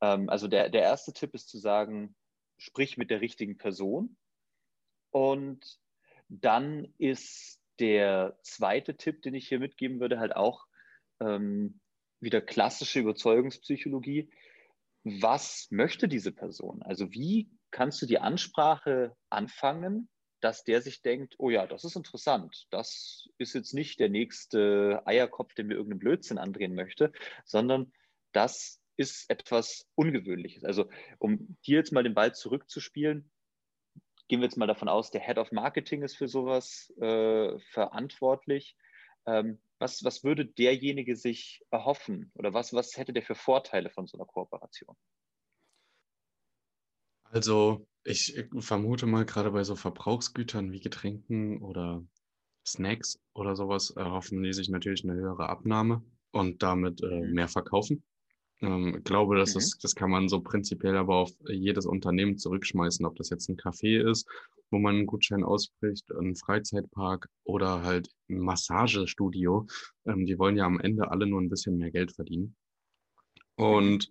[0.01, 2.15] Ähm, also der, der erste Tipp ist zu sagen,
[2.59, 4.17] sprich mit der richtigen Person.
[5.11, 5.79] Und
[6.29, 10.67] dann ist der zweite Tipp, den ich hier mitgeben würde, halt auch
[11.21, 11.81] ähm,
[12.21, 14.31] wieder klassische Überzeugungspsychologie.
[15.05, 16.83] was möchte diese Person?
[16.83, 20.09] Also wie kannst du die Ansprache anfangen,
[20.41, 22.67] dass der sich denkt, oh ja, das ist interessant.
[22.71, 27.13] Das ist jetzt nicht der nächste Eierkopf, der mir irgendeinen Blödsinn andrehen möchte,
[27.45, 27.93] sondern
[28.33, 30.65] das ist etwas Ungewöhnliches.
[30.65, 33.31] Also um dir jetzt mal den Ball zurückzuspielen,
[34.29, 38.77] gehen wir jetzt mal davon aus, der Head of Marketing ist für sowas äh, verantwortlich.
[39.27, 44.07] Ähm, was, was würde derjenige sich erhoffen oder was, was hätte der für Vorteile von
[44.07, 44.97] so einer Kooperation?
[47.31, 52.03] Also ich vermute mal, gerade bei so Verbrauchsgütern wie Getränken oder
[52.67, 57.35] Snacks oder sowas erhoffen die sich natürlich eine höhere Abnahme und damit äh, Mhm.
[57.35, 58.03] mehr verkaufen.
[58.61, 59.59] Ähm, glaube, das Mhm.
[59.59, 63.57] ist, das kann man so prinzipiell aber auf jedes Unternehmen zurückschmeißen, ob das jetzt ein
[63.57, 64.29] Café ist,
[64.71, 69.67] wo man einen Gutschein ausspricht, ein Freizeitpark oder halt ein Massagestudio.
[70.07, 72.57] Ähm, die wollen ja am Ende alle nur ein bisschen mehr Geld verdienen.
[73.57, 74.11] Und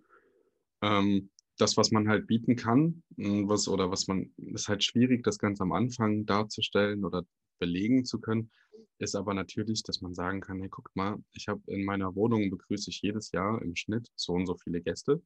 [0.82, 5.24] ähm, das, was man halt bieten kann, m, was oder was man, ist halt schwierig,
[5.24, 7.24] das ganz am Anfang darzustellen oder
[7.60, 8.50] belegen zu können,
[8.98, 12.50] ist aber natürlich, dass man sagen kann, hey, guckt mal, ich habe in meiner Wohnung
[12.50, 15.22] begrüße ich jedes Jahr im Schnitt so und so viele Gäste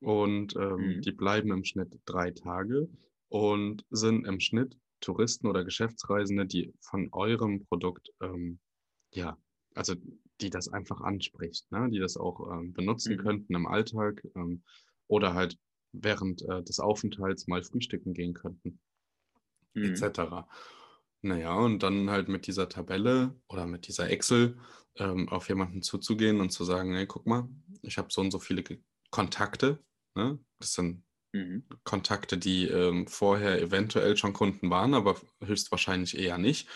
[0.00, 1.02] und ähm, Mhm.
[1.04, 2.88] die bleiben im Schnitt drei Tage
[3.28, 8.60] und sind im Schnitt Touristen oder Geschäftsreisende, die von eurem Produkt, ähm,
[9.12, 9.38] ja,
[9.74, 9.94] also
[10.40, 11.88] die das einfach anspricht, ne?
[11.90, 13.16] die das auch ähm, benutzen Mhm.
[13.16, 14.64] könnten im Alltag ähm,
[15.08, 15.58] oder halt
[15.92, 18.80] während äh, des Aufenthalts mal frühstücken gehen könnten,
[19.74, 19.84] Mhm.
[19.84, 20.48] etc.
[21.22, 24.58] Naja, und dann halt mit dieser Tabelle oder mit dieser Excel
[24.96, 27.48] ähm, auf jemanden zuzugehen und zu sagen, hey, guck mal,
[27.82, 29.84] ich habe so und so viele Ge- Kontakte.
[30.14, 30.38] Ne?
[30.60, 31.62] Das sind Mhm.
[31.84, 36.68] Kontakte, die ähm, vorher eventuell schon Kunden waren, aber höchstwahrscheinlich eher nicht.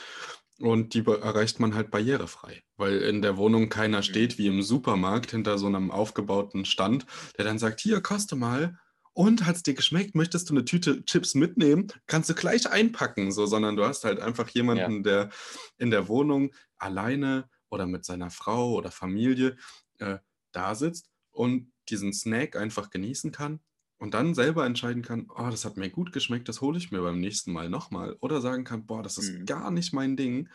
[0.60, 5.30] Und die erreicht man halt barrierefrei, weil in der Wohnung keiner steht wie im Supermarkt
[5.30, 7.06] hinter so einem aufgebauten Stand,
[7.38, 8.78] der dann sagt, hier, koste mal.
[9.12, 10.14] Und hat es dir geschmeckt?
[10.14, 11.88] Möchtest du eine Tüte Chips mitnehmen?
[12.06, 15.30] Kannst du gleich einpacken, so, sondern du hast halt einfach jemanden, der
[15.78, 19.56] in der Wohnung alleine oder mit seiner Frau oder Familie
[19.98, 20.18] äh,
[20.52, 23.60] da sitzt und diesen Snack einfach genießen kann
[24.00, 27.02] und dann selber entscheiden kann, oh, das hat mir gut geschmeckt, das hole ich mir
[27.02, 28.16] beim nächsten Mal nochmal.
[28.20, 29.46] Oder sagen kann, boah, das ist Mhm.
[29.46, 30.50] gar nicht mein Ding,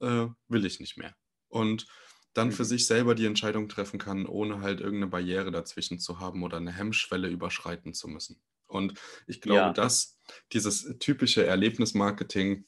[0.00, 1.14] äh, will ich nicht mehr.
[1.48, 1.86] Und
[2.34, 2.66] dann für Mhm.
[2.66, 6.72] sich selber die Entscheidung treffen kann, ohne halt irgendeine Barriere dazwischen zu haben oder eine
[6.72, 8.42] Hemmschwelle überschreiten zu müssen.
[8.66, 8.94] Und
[9.26, 9.72] ich glaube, Ja.
[9.72, 10.20] dass
[10.52, 12.66] dieses typische Erlebnismarketing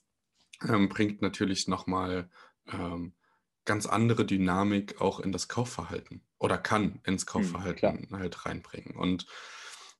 [0.68, 2.30] ähm, bringt natürlich nochmal
[2.66, 3.14] ähm,
[3.64, 8.96] ganz andere Dynamik auch in das Kaufverhalten oder kann ins Kaufverhalten halt reinbringen.
[8.96, 9.26] Und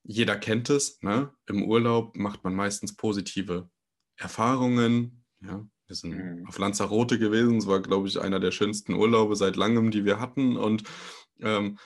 [0.03, 1.33] jeder kennt es, ne?
[1.47, 3.69] Im Urlaub macht man meistens positive
[4.17, 5.25] Erfahrungen.
[5.41, 6.47] Ja, wir sind Mhm.
[6.47, 7.57] auf Lanzarote gewesen.
[7.57, 10.57] Es war, glaube ich, einer der schönsten Urlaube seit langem, die wir hatten.
[10.57, 10.83] Und
[11.39, 11.77] ähm,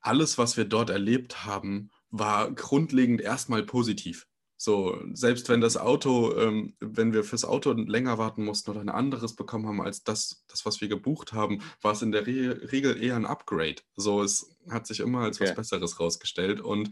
[0.00, 4.26] alles, was wir dort erlebt haben, war grundlegend erstmal positiv.
[4.60, 8.88] So, selbst wenn das Auto, ähm, wenn wir fürs Auto länger warten mussten oder ein
[8.88, 12.60] anderes bekommen haben als das, das was wir gebucht haben, war es in der Re
[12.72, 13.76] Regel eher ein Upgrade.
[13.94, 15.56] So, es hat sich immer als was Okay.
[15.58, 16.60] Besseres rausgestellt.
[16.60, 16.90] Und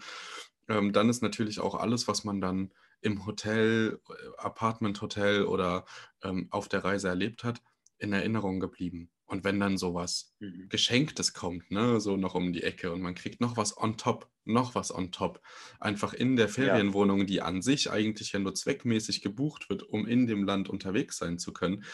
[0.69, 5.85] ähm, dann ist natürlich auch alles, was man dann im Hotel, äh, Apartment-Hotel oder
[6.23, 7.63] ähm, auf der Reise erlebt hat,
[7.99, 9.11] in Erinnerung geblieben.
[9.27, 10.69] Und wenn dann sowas Mhm.
[10.69, 14.31] Geschenktes kommt, ne, so noch um die Ecke und man kriegt noch was on top,
[14.45, 15.41] noch was on top,
[15.79, 20.27] einfach in der Ferienwohnung, die an sich eigentlich ja nur zweckmäßig gebucht wird, um in
[20.27, 21.85] dem Land unterwegs sein zu können,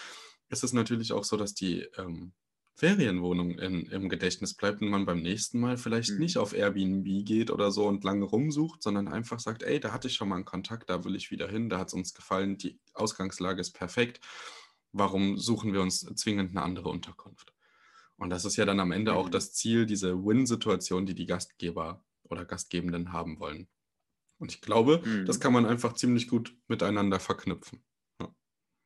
[0.49, 2.33] ist es natürlich auch so, dass die ähm,
[2.75, 6.19] Ferienwohnung in, im Gedächtnis bleibt und man beim nächsten Mal vielleicht Mhm.
[6.19, 10.09] nicht auf Airbnb geht oder so und lange rumsucht, sondern einfach sagt, ey, da hatte
[10.09, 12.59] ich schon mal einen Kontakt, da will ich wieder hin, da hat es uns gefallen,
[12.59, 14.21] die Ausgangslage ist perfekt.
[14.93, 17.53] Warum suchen wir uns zwingend eine andere Unterkunft?
[18.17, 19.31] Und das ist ja dann am Ende auch Mhm.
[19.31, 23.69] das Ziel, diese Win-Situation, die die Gastgeber oder Gastgebenden haben wollen.
[24.39, 25.43] Und ich glaube, das Mhm.
[25.43, 27.85] kann man einfach ziemlich gut miteinander verknüpfen.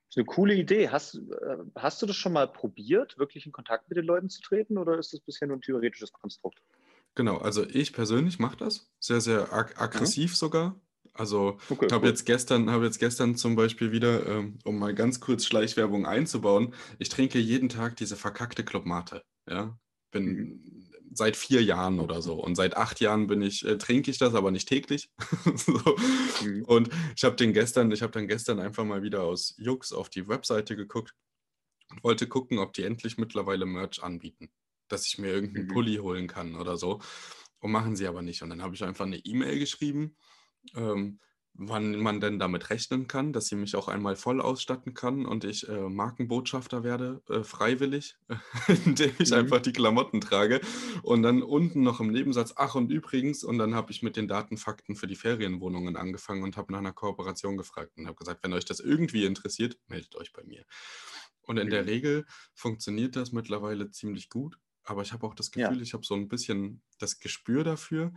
[0.09, 0.89] Das ist eine coole Idee.
[0.89, 4.41] Hast, äh, hast du das schon mal probiert, wirklich in Kontakt mit den Leuten zu
[4.41, 6.63] treten oder ist das bisher nur ein theoretisches Konstrukt?
[7.15, 10.79] Genau, also ich persönlich mache das sehr, sehr ag aggressiv sogar.
[11.15, 12.11] Also Okay, ich habe cool.
[12.11, 16.75] jetzt gestern, habe jetzt gestern zum Beispiel wieder, ähm, um mal ganz kurz Schleichwerbung einzubauen,
[16.99, 19.23] ich trinke jeden Tag diese verkackte Club Mate.
[19.49, 19.79] Ja,
[20.11, 20.61] bin
[21.17, 24.35] seit vier Jahren oder so und seit acht Jahren bin ich, äh, trinke ich das,
[24.35, 25.11] aber nicht täglich.
[25.57, 25.97] so.
[26.45, 26.65] Mhm.
[26.65, 30.09] Und ich habe den gestern, ich habe dann gestern einfach mal wieder aus Jux auf
[30.11, 31.15] die Webseite geguckt
[31.91, 34.51] und wollte gucken, ob die endlich mittlerweile Merch anbieten,
[34.89, 35.73] dass ich mir irgendeinen Mhm.
[35.73, 37.01] Pulli holen kann oder so.
[37.61, 38.43] Und machen sie aber nicht.
[38.43, 40.17] Und dann habe ich einfach eine E-Mail geschrieben,
[40.75, 41.21] ähm,
[41.59, 45.45] wann man denn damit rechnen kann, dass sie mich auch einmal voll ausstatten kann und
[45.45, 48.17] ich äh, Markenbotschafter werde, äh, freiwillig,
[48.85, 49.35] indem ich Mhm.
[49.35, 50.61] einfach die Klamotten trage.
[51.03, 54.29] Und dann unten noch im Nebensatz, ach und übrigens, und dann habe ich mit den
[54.29, 58.53] Datenfakten für die Ferienwohnungen angefangen und habe nach einer Kooperation gefragt und habe gesagt, wenn
[58.53, 60.65] euch das irgendwie interessiert, meldet euch bei mir.
[61.43, 61.87] Und in der Mhm.
[61.87, 65.77] Regel funktioniert das mittlerweile ziemlich gut, aber ich habe auch das Ja.
[65.77, 68.13] Gefühl, ich habe so ein bisschen das Gespür dafür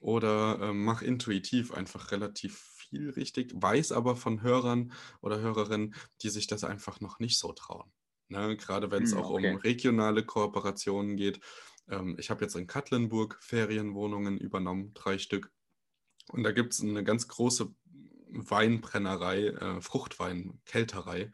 [0.00, 6.30] oder ähm, mache intuitiv einfach relativ viel richtig, weiß aber von Hörern oder Hörerinnen, die
[6.30, 7.92] sich das einfach noch nicht so trauen.
[8.28, 8.56] Ne?
[8.56, 9.56] Gerade wenn es Hm, auch um okay.
[9.56, 11.40] regionale Kooperationen geht.
[11.88, 15.52] Ähm, ich habe jetzt in Katlenburg Ferienwohnungen übernommen, drei Stück.
[16.28, 17.74] Und da gibt es eine ganz große
[18.28, 21.32] Weinbrennerei, äh, Fruchtwein-Kelterei,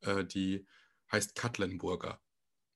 [0.00, 0.66] äh, die
[1.10, 2.21] heißt Katlenburger.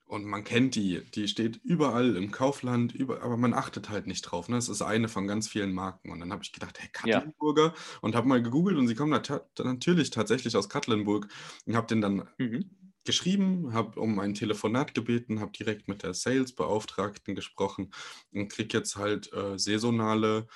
[0.08, 4.22] Und man kennt die, die steht überall im Kaufland, über, aber man achtet halt nicht
[4.22, 4.48] drauf.
[4.48, 4.56] Ne?
[4.56, 6.10] Es ist eine von ganz vielen Marken.
[6.12, 7.26] Und dann habe ich gedacht, hey, Ja.
[7.32, 11.26] Katlenburger und habe mal gegoogelt und sie kommen nat natürlich tatsächlich aus Katlenburg
[11.66, 12.70] und habe den dann Mhm.
[13.04, 17.92] geschrieben, habe um ein Telefonat gebeten, habe direkt mit der Sales-Beauftragten gesprochen
[18.32, 20.48] und kriege jetzt halt äh, saisonale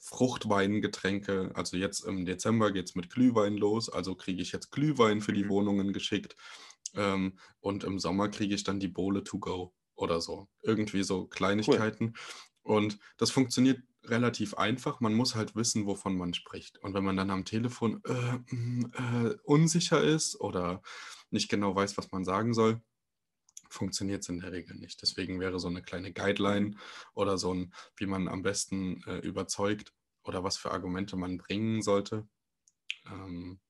[0.00, 1.52] Fruchtweingetränke.
[1.54, 5.32] Also jetzt im Dezember geht es mit Glühwein los, also kriege ich jetzt Glühwein für
[5.32, 5.48] die Mhm.
[5.48, 6.36] Wohnungen geschickt.
[6.94, 10.48] Ähm, und im Sommer kriege ich dann die Bowle to go oder so.
[10.62, 12.14] Irgendwie so Kleinigkeiten.
[12.62, 15.00] Und das funktioniert relativ einfach.
[15.00, 16.78] Man muss halt wissen, wovon man spricht.
[16.78, 20.82] Und wenn man dann am Telefon äh, äh, unsicher ist oder
[21.30, 22.80] nicht genau weiß, was man sagen soll,
[23.68, 25.00] funktioniert es in der Regel nicht.
[25.02, 26.76] Deswegen wäre so eine kleine Guideline
[27.14, 31.82] oder so ein, wie man am besten äh, überzeugt oder was für Argumente man bringen
[31.82, 32.28] sollte.
[33.06, 33.60] Ähm,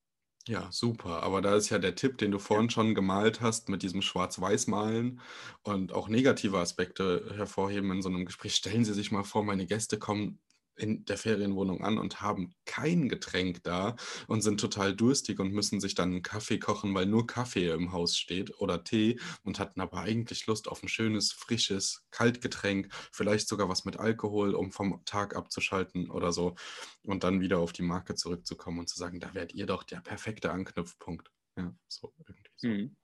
[0.47, 1.23] ja, super.
[1.23, 5.21] Aber da ist ja der Tipp, den du vorhin schon gemalt hast, mit diesem Schwarz-Weiß-Malen
[5.63, 8.55] und auch negative Aspekte hervorheben in so einem Gespräch.
[8.55, 10.39] Stellen Sie sich mal vor, meine Gäste kommen
[10.75, 13.95] in der Ferienwohnung an und haben kein Getränk da
[14.27, 17.91] und sind total durstig und müssen sich dann einen Kaffee kochen, weil nur Kaffee im
[17.91, 23.47] Haus steht oder Tee und hatten aber eigentlich Lust auf ein schönes, frisches Kaltgetränk, vielleicht
[23.47, 26.55] sogar was mit Alkohol, um vom Tag abzuschalten oder so
[27.03, 30.01] und dann wieder auf die Marke zurückzukommen und zu sagen, da wärt ihr doch der
[30.01, 31.31] perfekte Anknüpfpunkt.
[31.57, 32.67] Ja, so irgendwie so.
[32.67, 32.95] Mhm.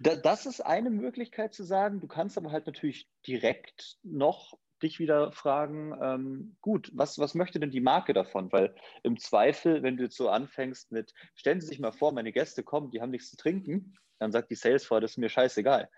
[0.00, 2.00] Da, das ist eine Möglichkeit zu sagen.
[2.00, 7.60] Du kannst aber halt natürlich direkt noch dich wieder fragen, ähm, gut, was, was möchte
[7.60, 8.52] denn die Marke davon?
[8.52, 12.32] Weil im Zweifel, wenn du jetzt so anfängst mit, stellen Sie sich mal vor, meine
[12.32, 15.88] Gäste kommen, die haben nichts zu trinken, dann sagt die Salesforce, das ist mir scheißegal.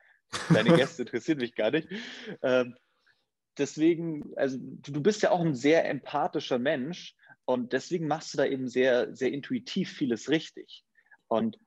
[0.53, 1.89] Deine Gäste interessieren mich gar nicht.
[2.43, 2.77] Ähm,
[3.57, 8.45] deswegen, also du, bist ja auch ein sehr empathischer Mensch und deswegen machst du da
[8.45, 10.85] eben sehr, sehr intuitiv vieles richtig.
[11.29, 11.59] Und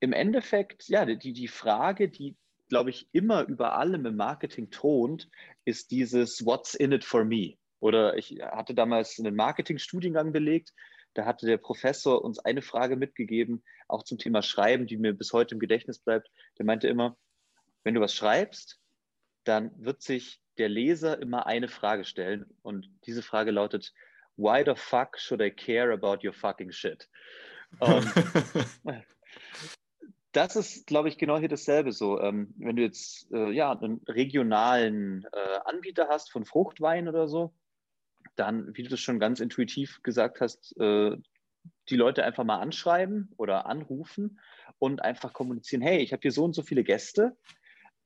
[0.00, 2.36] im Endeffekt, ja, die, die Frage, die,
[2.68, 5.28] glaube ich, immer über allem im Marketing thront,
[5.64, 7.56] ist dieses What's in it for me?
[7.80, 10.72] Oder ich hatte damals einen Marketingstudiengang belegt,
[11.14, 15.32] da hatte der Professor uns eine Frage mitgegeben, auch zum Thema Schreiben, die mir bis
[15.32, 16.28] heute im Gedächtnis bleibt.
[16.58, 17.16] Der meinte immer,
[17.84, 18.80] wenn du was schreibst,
[19.44, 22.46] dann wird sich der Leser immer eine Frage stellen.
[22.62, 23.92] Und diese Frage lautet,
[24.36, 27.08] why the fuck should I care about your fucking shit?
[27.78, 28.06] Und
[30.34, 32.20] das ist, glaube ich, genau hier dasselbe so.
[32.20, 37.54] Ähm, wenn du jetzt äh, ja, einen regionalen äh, Anbieter hast von Fruchtwein oder so,
[38.36, 41.16] dann, wie du das schon ganz intuitiv gesagt hast, äh,
[41.88, 44.40] die Leute einfach mal anschreiben oder anrufen
[44.78, 47.36] und einfach kommunizieren, hey, ich habe hier so und so viele Gäste.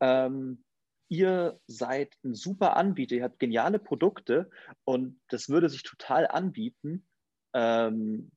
[0.01, 0.65] Ähm,
[1.09, 4.51] ihr seid ein super Anbieter, ihr habt geniale Produkte
[4.85, 7.07] und das würde sich total anbieten,
[7.55, 8.31] ähm,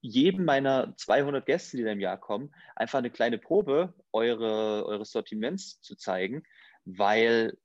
[0.00, 5.10] jedem meiner 200 Gäste, die da im Jahr kommen, einfach eine kleine Probe eure, eures
[5.10, 6.42] Sortiments zu zeigen,
[6.84, 7.56] weil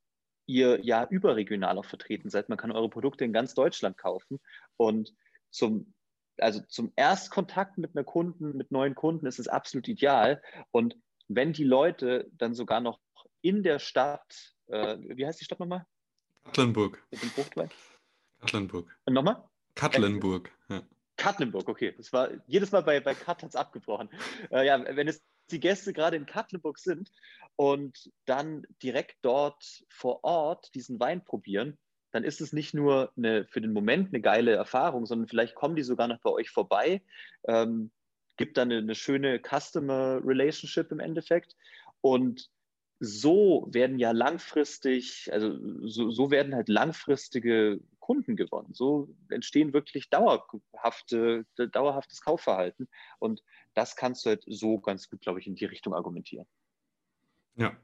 [0.45, 2.49] ihr ja überregional auch vertreten seid.
[2.49, 4.39] Man kann eure Produkte in ganz Deutschland kaufen
[4.77, 5.13] und
[5.49, 5.93] zum
[6.37, 10.41] also zum Erstkontakt mit einer Kunden, mit neuen Kunden ist es absolut ideal.
[10.71, 10.95] Und
[11.27, 12.99] wenn die Leute dann sogar noch
[13.41, 15.85] in der Stadt, äh, wie heißt die Stadt nochmal?
[16.43, 17.01] Katlenburg.
[17.11, 17.69] Mit dem Fruchtwein?
[18.39, 18.95] Katlenburg.
[19.05, 19.43] Und nochmal?
[19.75, 20.51] Katlenburg.
[20.69, 20.81] Ja.
[21.17, 21.93] Katlenburg, okay.
[21.97, 24.09] Das war jedes Mal bei, bei Kat hat es abgebrochen.
[24.51, 27.11] Äh, ja, wenn es die Gäste gerade in Katlenburg sind
[27.55, 31.77] und dann direkt dort vor Ort diesen Wein probieren,
[32.11, 35.75] dann ist es nicht nur eine, für den Moment eine geile Erfahrung, sondern vielleicht kommen
[35.75, 37.01] die sogar noch bei euch vorbei.
[37.47, 37.91] Ähm,
[38.37, 41.55] gibt dann eine, eine schöne Customer Relationship im Endeffekt.
[42.01, 42.49] Und
[42.99, 45.57] so werden ja langfristig, also
[45.87, 48.75] so, so werden halt langfristige Kunden gewonnen.
[48.75, 52.87] So entstehen wirklich dauerhafte, dauerhaftes Kaufverhalten.
[53.17, 53.41] Und
[53.73, 56.45] das kannst du halt so ganz gut, glaube ich, in die Richtung argumentieren.
[57.55, 57.75] Ja.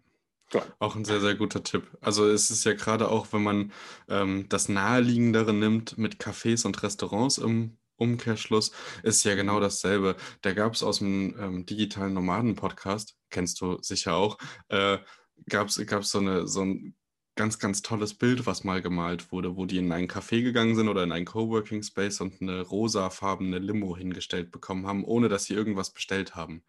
[0.54, 0.64] Ja.
[0.80, 1.90] Auch ein sehr, sehr guter Tipp.
[2.02, 3.72] Also es ist ja gerade auch, wenn man
[4.10, 8.72] ähm, das Naheliegendere nimmt mit Cafés und Restaurants im Umkehrschluss
[9.04, 10.18] ist ja genau dasselbe.
[10.42, 14.98] Da gab es aus dem ähm, digitalen Nomaden-Podcast, kennst du sicher auch, äh,
[15.50, 16.96] gab es so, eine, so ein
[17.42, 20.88] ganz, ganz tolles Bild, was mal gemalt wurde, wo die in einen Café gegangen sind
[20.88, 25.56] oder in einen Coworking Space und eine rosafarbene Limo hingestellt bekommen haben, ohne dass sie
[25.56, 26.64] irgendwas bestellt haben.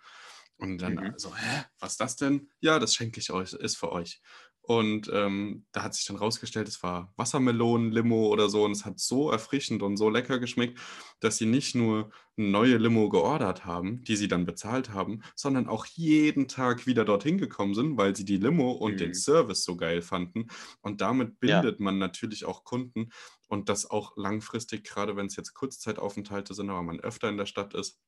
[0.57, 1.13] Und dann mhm.
[1.19, 2.49] so, hä, was ist das denn?
[2.61, 4.23] Ja, das schenke ich euch, ist für euch.
[4.65, 8.65] Und ähm, da hat sich dann rausgestellt, es war Wassermelonen-Limo oder so.
[8.65, 10.79] Und es hat so erfrischend und so lecker geschmeckt,
[11.19, 15.69] dass sie nicht nur eine neue Limo geordert haben, die sie dann bezahlt haben, sondern
[15.69, 18.99] auch jeden Tag wieder dorthin gekommen sind, weil sie die Limo und mhm.
[18.99, 20.47] den Service so geil fanden.
[20.81, 21.85] Und damit bindet ja.
[21.85, 23.11] man natürlich auch Kunden
[23.49, 27.47] und das auch langfristig, gerade wenn es jetzt Kurzzeitaufenthalte sind, aber man öfter in der
[27.47, 28.01] Stadt ist,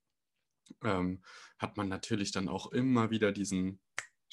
[0.85, 1.21] ähm,
[1.59, 3.81] hat man natürlich dann auch immer wieder diesen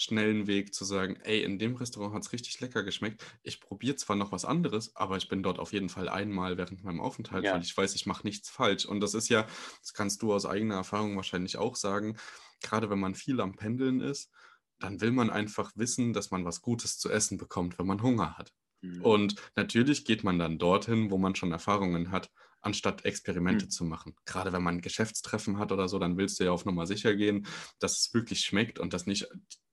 [0.02, 3.24] schnellen Weg zu sagen, ey, in dem Restaurant hat es richtig lecker geschmeckt.
[3.44, 6.84] Ich probiere zwar noch was anderes, aber ich bin dort auf jeden Fall einmal während
[6.84, 7.54] meinem Aufenthalt, ja.
[7.54, 8.86] weil ich weiß, ich mache nichts falsch.
[8.86, 9.46] Und das ist ja,
[9.80, 12.18] das kannst du aus eigener Erfahrung wahrscheinlich auch sagen,
[12.62, 14.32] gerade wenn man viel am Pendeln ist,
[14.80, 18.40] dann will man einfach wissen, dass man was Gutes zu essen bekommt, wenn man Hunger
[18.40, 18.52] hat.
[18.82, 19.04] Mhm.
[19.04, 22.32] Und natürlich geht man dann dorthin, wo man schon Erfahrungen hat
[22.62, 23.70] anstatt Experimente mhm.
[23.70, 24.16] zu machen.
[24.26, 27.16] Gerade wenn man ein Geschäftstreffen hat oder so, dann willst du ja auf Nummer sicher
[27.16, 27.48] gehen,
[27.80, 29.28] dass es wirklich schmeckt und dass nicht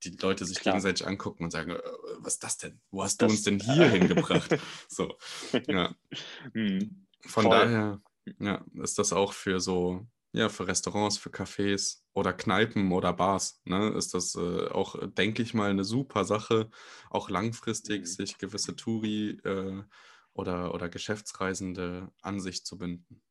[0.04, 0.74] die Leute sich Klar.
[0.74, 1.80] gegenseitig angucken und sagen, äh,
[2.18, 2.80] was ist das denn?
[2.90, 4.58] Wo hast das, du uns denn hier hingebracht?
[4.88, 5.16] So,
[5.66, 5.94] ja.
[6.54, 7.06] Mhm.
[7.26, 7.50] Von Voll.
[7.50, 8.00] daher
[8.38, 13.60] ja, ist das auch für so, ja, für Restaurants, für Cafés oder Kneipen oder Bars,
[13.64, 16.70] ne, ist das äh, auch, denke ich mal, eine super Sache,
[17.10, 18.06] auch langfristig mhm.
[18.06, 19.82] sich gewisse Touri äh,
[20.38, 23.22] oder, oder Geschäftsreisende an sich zu binden.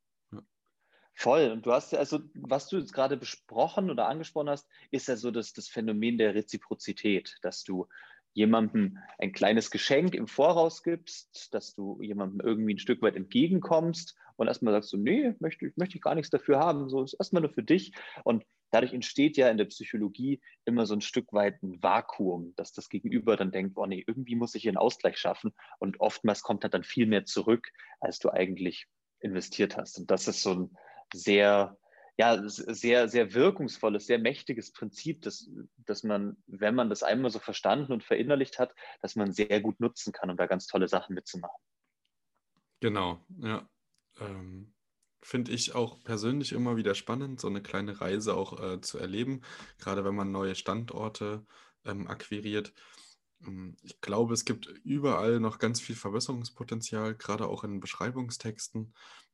[1.14, 1.50] Voll.
[1.50, 5.16] Und du hast ja, also, was du jetzt gerade besprochen oder angesprochen hast, ist ja
[5.16, 7.88] so das, das Phänomen der Reziprozität, dass du
[8.34, 14.16] jemandem ein kleines Geschenk im Voraus gibst, dass du jemandem irgendwie ein Stück weit entgegenkommst
[14.36, 17.42] und erstmal sagst du, nee, möchte, möchte ich gar nichts dafür haben, so ist erstmal
[17.42, 17.94] nur für dich.
[18.24, 22.74] Und dadurch entsteht ja in der Psychologie immer so ein Stück weit ein Vakuum, dass
[22.74, 25.54] das Gegenüber dann denkt, oh nee, irgendwie muss ich hier einen Ausgleich schaffen.
[25.80, 28.88] Und oftmals kommt halt dann viel mehr zurück, als du eigentlich
[29.20, 29.98] investiert hast.
[30.00, 30.78] Und das ist so ein
[31.14, 31.78] sehr,
[32.18, 37.40] ja, sehr, sehr wirkungsvolles, sehr mächtiges Prinzip, das, dass man, wenn man das einmal so
[37.40, 41.14] verstanden und verinnerlicht hat, dass man sehr gut nutzen kann, um da ganz tolle Sachen
[41.14, 41.62] mitzumachen.
[42.80, 43.68] Genau, ja.
[44.20, 44.74] Ähm,
[45.28, 49.42] finde ich auch persönlich immer wieder spannend, so eine kleine Reise auch äh, zu erleben,
[49.78, 51.46] gerade wenn man neue Standorte
[51.84, 52.74] ähm, akquiriert.
[53.46, 58.94] Ähm, ich glaube, es gibt überall noch ganz viel Verbesserungspotenzial, gerade auch in Beschreibungstexten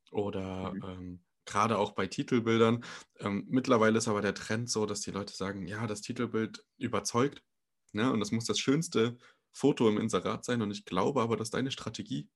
[0.10, 0.84] oder mhm.
[0.84, 2.84] ähm, gerade auch bei Titelbildern.
[3.20, 7.44] Ähm, mittlerweile ist aber der Trend so, dass die Leute sagen, ja, das Titelbild überzeugt
[7.92, 8.12] ne?
[8.12, 9.20] und das muss das schönste
[9.52, 10.64] Foto im Inserat sein.
[10.64, 12.30] Und ich glaube aber, dass deine Strategie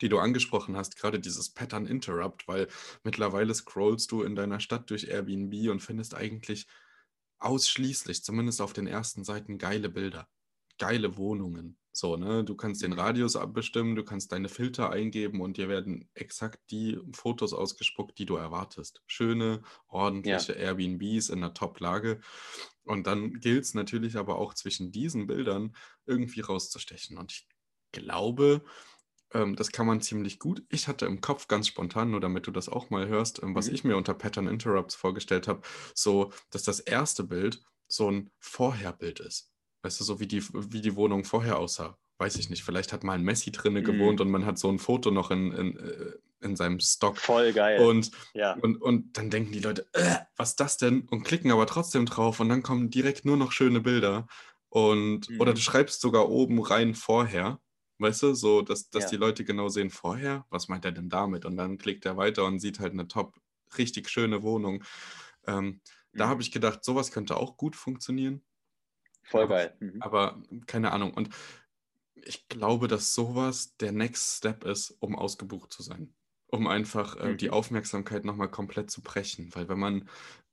[0.00, 2.68] die du angesprochen hast, gerade dieses Pattern Interrupt, weil
[3.02, 6.66] mittlerweile scrollst du in deiner Stadt durch Airbnb und findest eigentlich
[7.38, 10.28] ausschließlich, zumindest auf den ersten Seiten, geile Bilder,
[10.78, 11.78] geile Wohnungen.
[11.92, 12.44] So, ne?
[12.44, 16.98] Du kannst den Radius abbestimmen, du kannst deine Filter eingeben und dir werden exakt die
[17.12, 19.02] Fotos ausgespuckt, die du erwartest.
[19.06, 20.58] Schöne, ordentliche ja.
[20.58, 22.20] Airbnbs in einer Top-Lage.
[22.84, 25.74] Und dann gilt es natürlich aber auch zwischen diesen Bildern
[26.04, 27.16] irgendwie rauszustechen.
[27.16, 27.48] Und ich
[27.92, 28.62] glaube,
[29.34, 30.62] ähm, das kann man ziemlich gut.
[30.68, 33.68] Ich hatte im Kopf ganz spontan, nur damit du das auch mal hörst, ähm, was
[33.68, 33.74] mhm.
[33.74, 35.62] ich mir unter Pattern Interrupts vorgestellt habe,
[35.94, 39.52] so, dass das erste Bild so ein Vorherbild ist.
[39.82, 41.98] Weißt du, so wie die, wie die Wohnung vorher aussah.
[42.18, 42.64] Weiß ich nicht.
[42.64, 43.84] Vielleicht hat mal ein Messi drinne mhm.
[43.84, 47.18] gewohnt und man hat so ein Foto noch in, in, äh, in seinem Stock.
[47.18, 47.80] Voll geil.
[47.80, 48.54] Und, ja.
[48.54, 51.02] und, und dann denken die Leute, äh, was ist das denn?
[51.10, 54.26] Und klicken aber trotzdem drauf und dann kommen direkt nur noch schöne Bilder.
[54.68, 55.40] Und, mhm.
[55.40, 57.60] Oder du schreibst sogar oben rein vorher
[57.98, 59.10] Weißt du, so, dass, dass ja.
[59.10, 61.44] die Leute genau sehen, vorher, was meint er denn damit?
[61.44, 63.34] Und dann klickt er weiter und sieht halt eine top,
[63.78, 64.84] richtig schöne Wohnung.
[65.46, 65.80] Ähm, mhm.
[66.12, 68.42] Da habe ich gedacht, sowas könnte auch gut funktionieren.
[69.22, 69.76] Voll aber, geil.
[69.80, 70.02] Mhm.
[70.02, 71.14] Aber keine Ahnung.
[71.14, 71.30] Und
[72.14, 76.14] ich glaube, dass sowas der Next Step ist, um ausgebucht zu sein.
[76.48, 77.36] Um einfach äh, mhm.
[77.38, 79.54] die Aufmerksamkeit nochmal komplett zu brechen.
[79.54, 80.08] Weil wenn man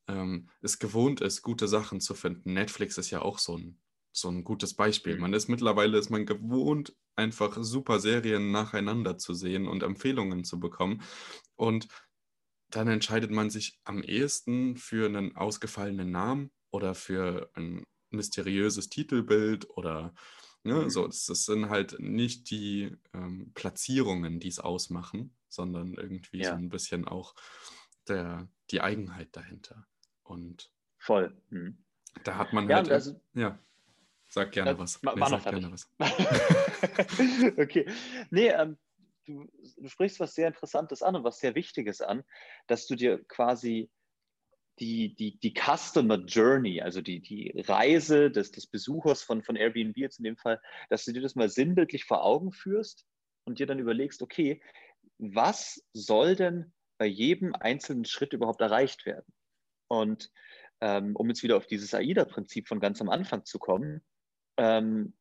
[0.07, 3.79] ähm, es gewohnt ist, gute Sachen zu finden, Netflix ist ja auch so ein
[4.13, 5.15] so ein gutes Beispiel.
[5.15, 5.21] Mhm.
[5.21, 10.59] Man ist mittlerweile ist man gewohnt, einfach super Serien nacheinander zu sehen und Empfehlungen zu
[10.59, 11.01] bekommen.
[11.55, 11.87] Und
[12.69, 19.69] dann entscheidet man sich am ehesten für einen ausgefallenen Namen oder für ein mysteriöses Titelbild
[19.69, 20.13] oder
[20.63, 20.89] ne, mhm.
[20.89, 21.05] so.
[21.05, 26.51] Das, das, sind halt nicht die ähm, Platzierungen, die es ausmachen, sondern irgendwie ja.
[26.51, 27.35] so ein bisschen auch
[28.07, 29.85] der, die Eigenheit dahinter.
[30.23, 31.35] Und voll.
[31.49, 31.77] Mhm.
[32.23, 32.89] Da hat man ja, halt.
[32.89, 33.59] Also, ja.
[34.27, 34.99] Sag gerne was.
[35.03, 35.87] Nee, sag gerne was.
[37.57, 37.85] okay.
[38.29, 38.77] Nee, ähm,
[39.25, 42.23] du, du sprichst was sehr Interessantes an und was sehr Wichtiges an,
[42.67, 43.89] dass du dir quasi
[44.79, 49.97] die, die, die Customer Journey, also die, die Reise des, des Besuchers von, von Airbnb
[49.97, 50.59] jetzt in dem Fall,
[50.89, 53.05] dass du dir das mal sinnbildlich vor Augen führst
[53.45, 54.61] und dir dann überlegst, okay,
[55.19, 59.31] was soll denn bei jedem einzelnen Schritt überhaupt erreicht werden?
[59.87, 60.31] Und
[60.81, 64.01] ähm, um jetzt wieder auf dieses AIDA-Prinzip von ganz am Anfang zu kommen,
[64.57, 65.13] ähm,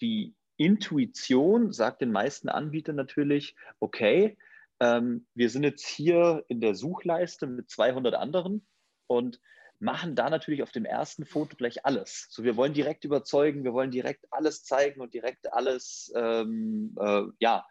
[0.00, 4.36] die Intuition sagt den meisten Anbietern natürlich, okay,
[4.78, 8.66] ähm, wir sind jetzt hier in der Suchleiste mit 200 anderen
[9.06, 9.40] und
[9.78, 12.26] machen da natürlich auf dem ersten Foto gleich alles.
[12.28, 17.22] So, wir wollen direkt überzeugen, wir wollen direkt alles zeigen und direkt alles, ähm, äh,
[17.38, 17.66] ja,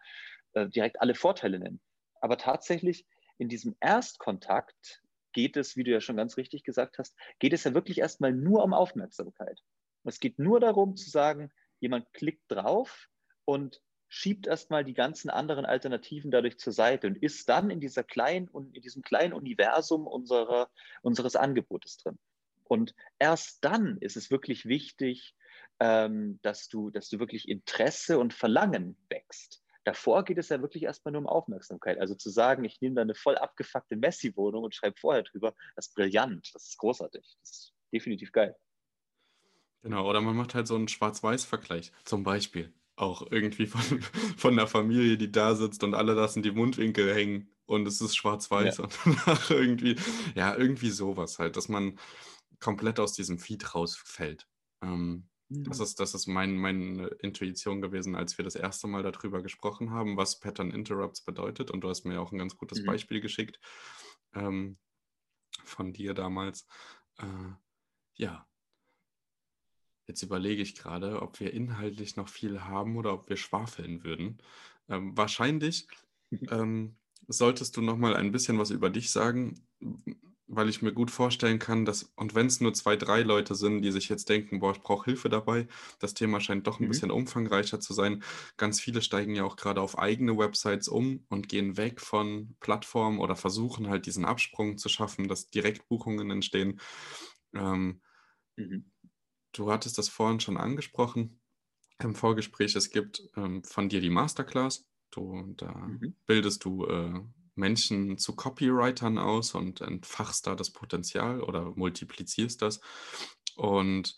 [0.54, 1.80] äh, direkt alle Vorteile nennen.
[2.20, 3.06] Aber tatsächlich
[3.38, 5.00] in diesem Erstkontakt
[5.32, 8.32] geht es, wie du ja schon ganz richtig gesagt hast, geht es ja wirklich erstmal
[8.32, 9.60] nur um Aufmerksamkeit.
[10.02, 13.08] Es geht nur darum zu sagen, jemand klickt drauf
[13.44, 18.02] und schiebt erstmal die ganzen anderen Alternativen dadurch zur Seite und ist dann in dieser
[18.02, 20.68] kleinen in diesem kleinen Universum unserer,
[21.02, 22.18] unseres Angebotes drin.
[22.64, 25.34] Und erst dann ist es wirklich wichtig,
[25.80, 29.62] ähm, dass, du, dass du wirklich Interesse und Verlangen wächst.
[29.84, 31.98] Davor geht es ja wirklich erstmal nur um Aufmerksamkeit.
[31.98, 35.88] Also zu sagen, ich nehme da eine voll abgefuckte Messi-Wohnung und schreibe vorher drüber, das
[35.88, 38.54] ist brillant, das ist großartig, das ist definitiv geil.
[39.82, 43.80] Genau, oder man macht halt so einen Schwarz-Weiß-Vergleich, zum Beispiel auch irgendwie von,
[44.36, 48.16] von der Familie, die da sitzt und alle lassen die Mundwinkel hängen und es ist
[48.16, 48.84] schwarz-weiß ja.
[48.84, 49.96] und danach irgendwie,
[50.34, 51.98] ja, irgendwie sowas halt, dass man
[52.58, 54.46] komplett aus diesem Feed rausfällt.
[54.82, 55.64] Ähm, mhm.
[55.64, 59.92] das, ist, das ist mein, meine Intuition gewesen, als wir das erste Mal darüber gesprochen
[59.92, 61.70] haben, was Pattern Interrupts bedeutet.
[61.70, 62.86] Und du hast mir auch ein ganz gutes mhm.
[62.86, 63.58] Beispiel geschickt
[64.34, 64.78] ähm,
[65.64, 66.66] von dir damals.
[67.18, 67.54] Äh,
[68.16, 68.46] ja,
[70.10, 74.38] Jetzt überlege ich gerade, ob wir inhaltlich noch viel haben oder ob wir schwafeln würden.
[74.88, 75.86] Ähm, wahrscheinlich
[76.50, 76.96] ähm,
[77.28, 79.64] solltest du noch mal ein bisschen was über dich sagen,
[80.48, 83.82] weil ich mir gut vorstellen kann, dass, und wenn es nur zwei, drei Leute sind,
[83.82, 85.68] die sich jetzt denken, boah, ich brauche Hilfe dabei,
[86.00, 86.88] das Thema scheint doch ein mhm.
[86.88, 88.24] bisschen umfangreicher zu sein.
[88.56, 93.20] Ganz viele steigen ja auch gerade auf eigene Websites um und gehen weg von Plattformen
[93.20, 96.80] oder versuchen halt diesen Absprung zu schaffen, dass Direktbuchungen entstehen.
[97.54, 98.00] Ähm,
[98.56, 98.90] mhm.
[99.52, 101.40] Du hattest das vorhin schon angesprochen
[101.98, 102.76] im Vorgespräch.
[102.76, 104.86] Es gibt ähm, von dir die Masterclass.
[105.10, 106.14] Du, da mhm.
[106.26, 107.20] bildest du äh,
[107.54, 112.80] Menschen zu Copywritern aus und entfachst da das Potenzial oder multiplizierst das.
[113.56, 114.16] Und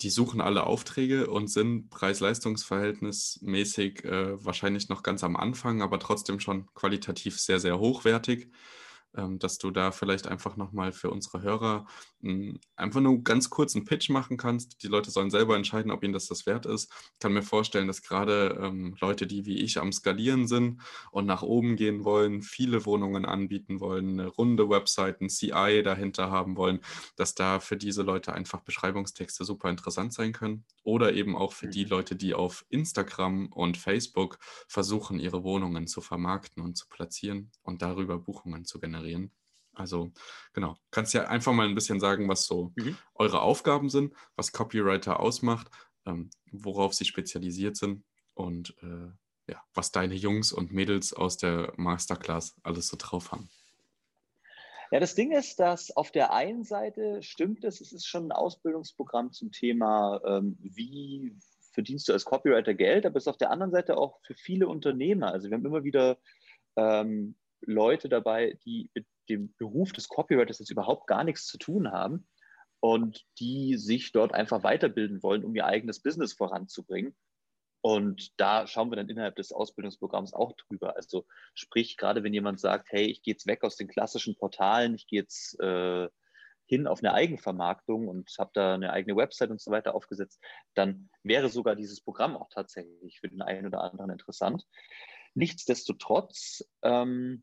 [0.00, 6.40] die suchen alle Aufträge und sind preis-leistungs-verhältnismäßig äh, wahrscheinlich noch ganz am Anfang, aber trotzdem
[6.40, 8.50] schon qualitativ sehr, sehr hochwertig.
[9.14, 11.84] Ähm, dass du da vielleicht einfach nochmal für unsere Hörer
[12.22, 14.82] hm, einfach nur ganz kurz einen Pitch machen kannst.
[14.82, 16.90] Die Leute sollen selber entscheiden, ob ihnen das das wert ist.
[16.90, 21.26] Ich kann mir vorstellen, dass gerade ähm, Leute, die wie ich am Skalieren sind und
[21.26, 26.56] nach oben gehen wollen, viele Wohnungen anbieten wollen, eine runde Website, ein CI dahinter haben
[26.56, 26.80] wollen,
[27.16, 30.64] dass da für diese Leute einfach Beschreibungstexte super interessant sein können.
[30.84, 31.90] Oder eben auch für die mhm.
[31.90, 34.38] Leute, die auf Instagram und Facebook
[34.68, 39.30] versuchen, ihre Wohnungen zu vermarkten und zu platzieren und darüber Buchungen zu generieren generieren.
[39.74, 40.12] Also
[40.52, 42.96] genau, kannst ja einfach mal ein bisschen sagen, was so mhm.
[43.14, 45.70] eure Aufgaben sind, was Copywriter ausmacht,
[46.04, 51.72] ähm, worauf sie spezialisiert sind und äh, ja, was deine Jungs und Mädels aus der
[51.76, 53.48] Masterclass alles so drauf haben.
[54.90, 58.32] Ja, das Ding ist, dass auf der einen Seite stimmt es, es ist schon ein
[58.32, 61.34] Ausbildungsprogramm zum Thema, ähm, wie
[61.72, 64.68] verdienst du als Copywriter Geld, aber es ist auf der anderen Seite auch für viele
[64.68, 65.32] Unternehmer.
[65.32, 66.18] Also wir haben immer wieder
[66.76, 67.36] ähm,
[67.66, 72.26] Leute dabei, die mit dem Beruf des Copywriters jetzt überhaupt gar nichts zu tun haben
[72.80, 77.14] und die sich dort einfach weiterbilden wollen, um ihr eigenes Business voranzubringen.
[77.80, 80.94] Und da schauen wir dann innerhalb des Ausbildungsprogramms auch drüber.
[80.96, 84.94] Also sprich, gerade wenn jemand sagt, hey, ich gehe jetzt weg aus den klassischen Portalen,
[84.94, 86.08] ich gehe jetzt äh,
[86.66, 90.40] hin auf eine Eigenvermarktung und habe da eine eigene Website und so weiter aufgesetzt,
[90.74, 94.64] dann wäre sogar dieses Programm auch tatsächlich für den einen oder anderen interessant.
[95.34, 97.42] Nichtsdestotrotz ähm,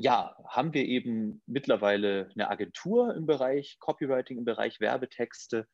[0.00, 5.68] ja, haben wir eben mittlerweile eine Agentur im Bereich Copywriting, im Bereich Werbetexte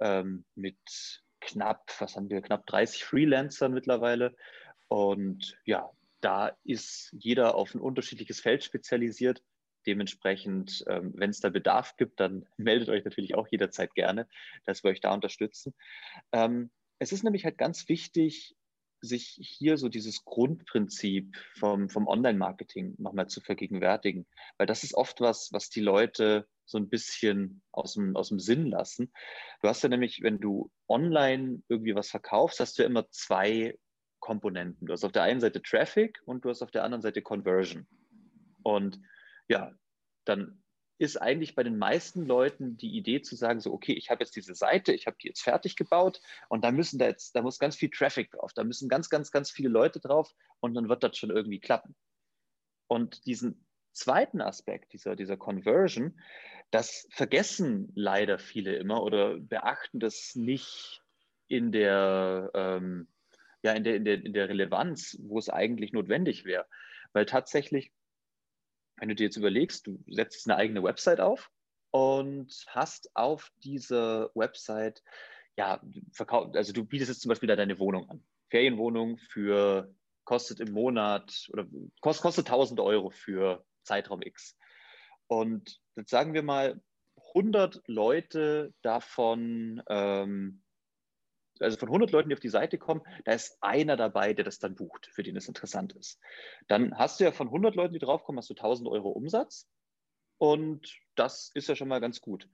[0.00, 0.78] ähm, mit
[1.40, 4.36] knapp, was haben wir, knapp 30 Freelancern mittlerweile.
[4.86, 9.42] Und ja, da ist jeder auf ein unterschiedliches Feld spezialisiert.
[9.86, 14.28] Dementsprechend, ähm, wenn es da Bedarf gibt, dann meldet euch natürlich auch jederzeit gerne,
[14.66, 15.74] dass wir euch da unterstützen.
[16.30, 16.70] Ähm,
[17.00, 18.54] es ist nämlich halt ganz wichtig,
[19.06, 24.26] sich hier so dieses Grundprinzip vom, vom Online-Marketing nochmal zu vergegenwärtigen.
[24.58, 28.40] Weil das ist oft was, was die Leute so ein bisschen aus dem, aus dem
[28.40, 29.12] Sinn lassen.
[29.60, 33.78] Du hast ja nämlich, wenn du online irgendwie was verkaufst, hast du ja immer zwei
[34.20, 34.86] Komponenten.
[34.86, 37.86] Du hast auf der einen Seite Traffic und du hast auf der anderen Seite Conversion.
[38.62, 38.98] Und
[39.48, 39.72] ja,
[40.24, 40.63] dann
[40.98, 44.36] ist eigentlich bei den meisten Leuten die Idee zu sagen, so, okay, ich habe jetzt
[44.36, 47.58] diese Seite, ich habe die jetzt fertig gebaut und da müssen da jetzt, da muss
[47.58, 51.02] ganz viel Traffic drauf, da müssen ganz, ganz, ganz viele Leute drauf und dann wird
[51.02, 51.96] das schon irgendwie klappen.
[52.86, 56.20] Und diesen zweiten Aspekt dieser, dieser Conversion,
[56.70, 61.02] das vergessen leider viele immer oder beachten das nicht
[61.48, 63.08] in der, ähm,
[63.62, 66.66] ja, in der, in der, in der Relevanz, wo es eigentlich notwendig wäre.
[67.12, 67.92] Weil tatsächlich
[68.96, 71.50] wenn du dir jetzt überlegst, du setzt eine eigene Website auf
[71.90, 75.02] und hast auf dieser Website,
[75.56, 75.80] ja,
[76.12, 78.24] verkauft, also du bietest jetzt zum Beispiel da deine Wohnung an.
[78.50, 81.66] Ferienwohnung für, kostet im Monat oder
[82.00, 84.56] kostet, kostet 1000 Euro für Zeitraum X.
[85.28, 86.80] Und jetzt sagen wir mal,
[87.34, 90.63] 100 Leute davon ähm,
[91.60, 94.58] also von 100 Leuten, die auf die Seite kommen, da ist einer dabei, der das
[94.58, 96.18] dann bucht, für den es interessant ist.
[96.68, 99.68] Dann hast du ja von 100 Leuten, die draufkommen, hast du 1000 Euro Umsatz
[100.38, 102.48] und das ist ja schon mal ganz gut.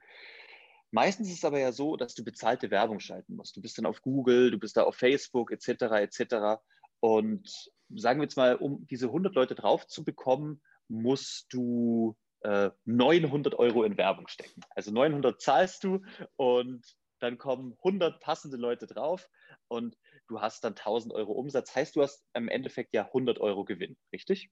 [0.91, 3.57] Meistens ist es aber ja so, dass du bezahlte Werbung schalten musst.
[3.57, 5.69] Du bist dann auf Google, du bist da auf Facebook etc.
[5.69, 6.61] etc.
[6.99, 12.71] Und sagen wir jetzt mal, um diese 100 Leute drauf zu bekommen, musst du äh,
[12.85, 14.63] 900 Euro in Werbung stecken.
[14.71, 16.03] Also 900 zahlst du
[16.37, 16.85] und
[17.21, 19.29] dann kommen 100 passende Leute drauf
[19.69, 19.97] und
[20.29, 21.75] du hast dann 1000 Euro Umsatz.
[21.75, 24.51] Heißt, du hast im Endeffekt ja 100 Euro Gewinn, richtig?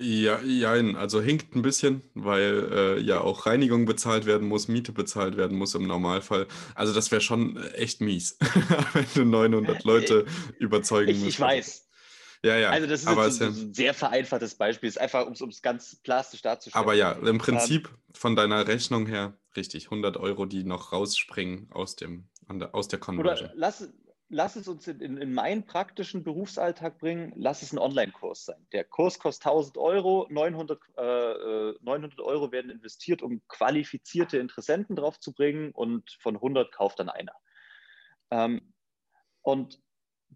[0.00, 4.92] Ja, ja, also hinkt ein bisschen, weil äh, ja auch Reinigung bezahlt werden muss, Miete
[4.92, 6.46] bezahlt werden muss im Normalfall.
[6.76, 8.38] Also das wäre schon echt mies,
[8.92, 10.24] wenn du 900 Leute
[10.60, 11.30] überzeugen ich, musst.
[11.30, 11.88] Ich weiß,
[12.44, 12.70] ja, ja.
[12.70, 14.88] Also das ist aber jetzt ein, ein sehr vereinfachtes Beispiel.
[14.88, 16.84] Es ist einfach, um es ganz plastisch darzustellen.
[16.84, 21.70] Aber ja, im Prinzip ähm, von deiner Rechnung her richtig 100 Euro, die noch rausspringen
[21.72, 22.28] aus, dem,
[22.72, 23.50] aus der Conversion.
[23.50, 23.92] Oder lass,
[24.28, 27.32] lass es uns in, in, meinen praktischen Berufsalltag bringen.
[27.36, 28.66] Lass es ein Online-Kurs sein.
[28.72, 30.26] Der Kurs kostet 1000 Euro.
[30.30, 36.72] 900, äh, 900 Euro werden investiert, um qualifizierte Interessenten drauf zu bringen und von 100
[36.72, 37.34] kauft dann einer.
[38.30, 38.72] Ähm,
[39.42, 39.80] und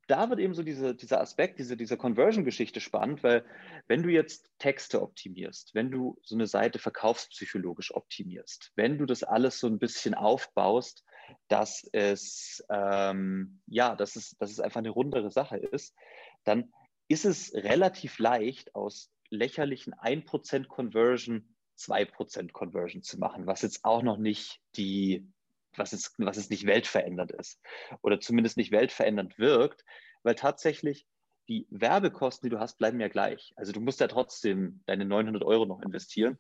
[0.07, 3.45] da wird eben so diese, dieser Aspekt, diese, diese Conversion-Geschichte spannend, weil
[3.89, 9.23] wenn du jetzt Texte optimierst, wenn du so eine Seite verkaufspsychologisch optimierst, wenn du das
[9.23, 11.05] alles so ein bisschen aufbaust,
[11.49, 15.95] dass es, ähm, ja, dass es, dass es einfach eine rundere Sache ist,
[16.45, 16.73] dann
[17.09, 24.03] ist es relativ leicht, aus lächerlichen 1% Conversion 2% Conversion zu machen, was jetzt auch
[24.03, 25.27] noch nicht die
[25.77, 27.61] was es, was es nicht weltverändernd ist
[28.03, 29.85] oder zumindest nicht weltverändernd wirkt,
[30.23, 31.07] weil tatsächlich
[31.49, 33.53] die Werbekosten, die du hast, bleiben ja gleich.
[33.57, 36.39] Also du musst ja trotzdem deine 900 Euro noch investieren.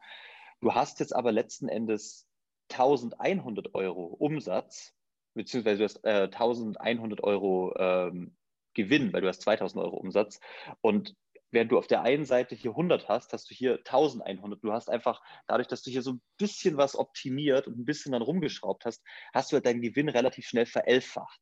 [0.60, 2.26] Du hast jetzt aber letzten Endes
[2.70, 4.94] 1100 Euro Umsatz,
[5.34, 8.36] beziehungsweise du hast äh, 1100 Euro ähm,
[8.74, 10.40] Gewinn, weil du hast 2000 Euro Umsatz.
[10.80, 11.14] Und
[11.52, 14.62] während du auf der einen Seite hier 100 hast, hast du hier 1100.
[14.64, 18.12] Du hast einfach, dadurch, dass du hier so ein bisschen was optimiert und ein bisschen
[18.12, 21.40] dann rumgeschraubt hast, hast du halt deinen Gewinn relativ schnell verelfacht.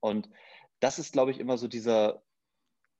[0.00, 0.28] Und
[0.80, 2.22] das ist, glaube ich, immer so dieser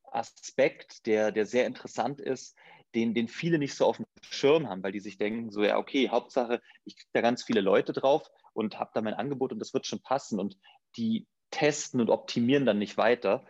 [0.05, 2.57] Aspekt, der, der sehr interessant ist,
[2.95, 5.77] den, den viele nicht so auf dem Schirm haben, weil die sich denken, so ja,
[5.77, 9.59] okay, Hauptsache, ich kriege da ganz viele Leute drauf und habe da mein Angebot und
[9.59, 10.39] das wird schon passen.
[10.39, 10.57] Und
[10.97, 13.45] die testen und optimieren dann nicht weiter.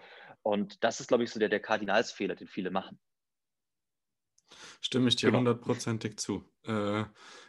[0.45, 3.01] Und das ist, glaube ich, so der, der Kardinalsfehler, den viele machen.
[4.83, 5.39] Stimme ich dir genau.
[5.39, 6.45] hundertprozentig zu.
[6.67, 7.05] Äh,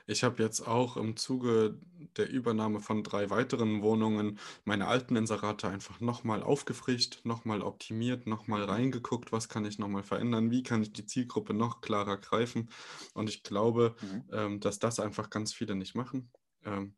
[0.08, 1.78] ich habe jetzt auch im Zuge
[2.16, 8.64] der Übernahme von drei weiteren Wohnungen meine alten Inserate einfach nochmal aufgefrischt, nochmal optimiert, nochmal
[8.64, 8.70] mhm.
[8.70, 12.70] reingeguckt, was kann ich nochmal verändern, wie kann ich die Zielgruppe noch klarer greifen.
[13.14, 14.24] Und ich glaube, mhm.
[14.32, 16.32] ähm, dass das einfach ganz viele nicht machen.
[16.64, 16.96] Ähm,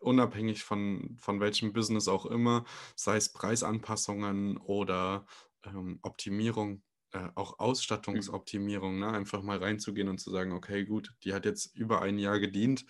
[0.00, 2.64] unabhängig von, von welchem Business auch immer,
[2.96, 5.26] sei es Preisanpassungen oder
[5.64, 6.82] ähm, Optimierung,
[7.12, 9.00] äh, auch Ausstattungsoptimierung, mhm.
[9.00, 9.08] ne?
[9.12, 12.84] einfach mal reinzugehen und zu sagen, okay, gut, die hat jetzt über ein Jahr gedient,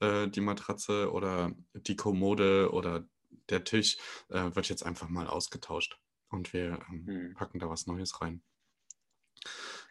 [0.00, 3.06] äh, die Matratze oder die Kommode oder
[3.48, 3.98] der Tisch
[4.28, 5.98] äh, wird jetzt einfach mal ausgetauscht
[6.28, 7.34] und wir ähm, mhm.
[7.34, 8.42] packen da was Neues rein.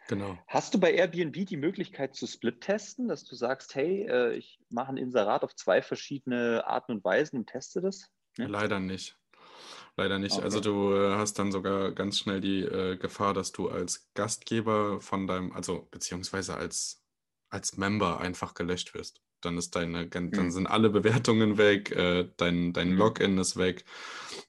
[0.08, 0.38] Genau.
[0.48, 4.92] Hast du bei Airbnb die Möglichkeit zu Split-testen, dass du sagst, hey, äh, ich mache
[4.92, 8.08] ein Inserat auf zwei verschiedene Arten und Weisen und teste das?
[8.36, 8.46] Ne?
[8.46, 9.16] Leider nicht.
[9.96, 10.34] Leider nicht.
[10.34, 10.44] Okay.
[10.44, 15.00] Also du äh, hast dann sogar ganz schnell die äh, Gefahr, dass du als Gastgeber
[15.00, 17.02] von deinem, also beziehungsweise als,
[17.50, 19.22] als Member einfach gelöscht wirst.
[19.42, 20.50] Dann ist deine, dann mhm.
[20.50, 22.96] sind alle Bewertungen weg, äh, dein, dein mhm.
[22.98, 23.84] Login ist weg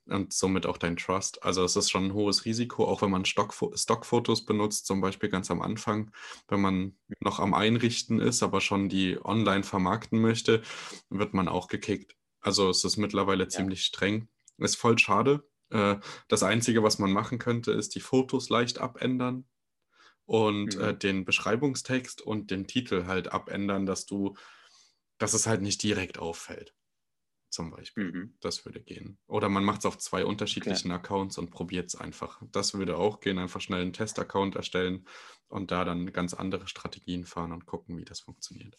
[0.06, 1.44] und somit auch dein Trust.
[1.44, 5.30] Also es ist schon ein hohes Risiko, auch wenn man Stockfo Stockfotos benutzt, zum Beispiel
[5.30, 6.12] ganz am Anfang,
[6.48, 10.62] wenn man noch am Einrichten ist, aber schon die online vermarkten möchte,
[11.10, 12.16] wird man auch gekickt.
[12.42, 13.50] Also es ist mittlerweile ja.
[13.50, 14.28] ziemlich streng.
[14.58, 19.46] Ist voll schade, Äh, das Einzige, was man machen könnte, ist die Fotos leicht abändern
[20.26, 20.82] und Mhm.
[20.82, 24.36] äh, den Beschreibungstext und den Titel halt abändern, dass du,
[25.24, 26.76] dass es halt nicht direkt auffällt.
[27.50, 28.12] Zum Beispiel.
[28.12, 28.38] Mhm.
[28.42, 29.18] Das würde gehen.
[29.26, 32.42] Oder man macht es auf zwei unterschiedlichen Accounts und probiert es einfach.
[32.52, 33.40] Das würde auch gehen.
[33.40, 35.08] Einfach schnell einen Test-Account erstellen
[35.48, 38.78] und da dann ganz andere Strategien fahren und gucken, wie das funktioniert.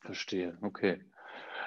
[0.00, 1.08] Verstehe, okay.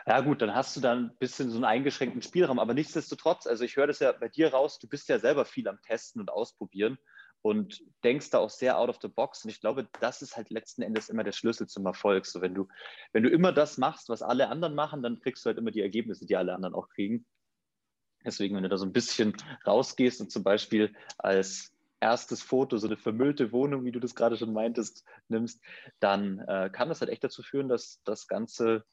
[0.05, 3.63] Ja gut, dann hast du dann ein bisschen so einen eingeschränkten Spielraum, aber nichtsdestotrotz, also
[3.63, 6.29] ich höre das ja bei dir raus, du bist ja selber viel am Testen und
[6.29, 6.97] Ausprobieren
[7.43, 9.43] und denkst da auch sehr out of the box.
[9.43, 12.25] Und ich glaube, das ist halt letzten Endes immer der Schlüssel zum Erfolg.
[12.25, 12.69] So, wenn du,
[13.11, 15.81] wenn du immer das machst, was alle anderen machen, dann kriegst du halt immer die
[15.81, 17.25] Ergebnisse, die alle anderen auch kriegen.
[18.25, 19.35] Deswegen, wenn du da so ein bisschen
[19.67, 24.37] rausgehst und zum Beispiel als erstes Foto so eine vermüllte Wohnung, wie du das gerade
[24.37, 25.61] schon meintest, nimmst,
[25.99, 28.85] dann äh, kann das halt echt dazu führen, dass das Ganze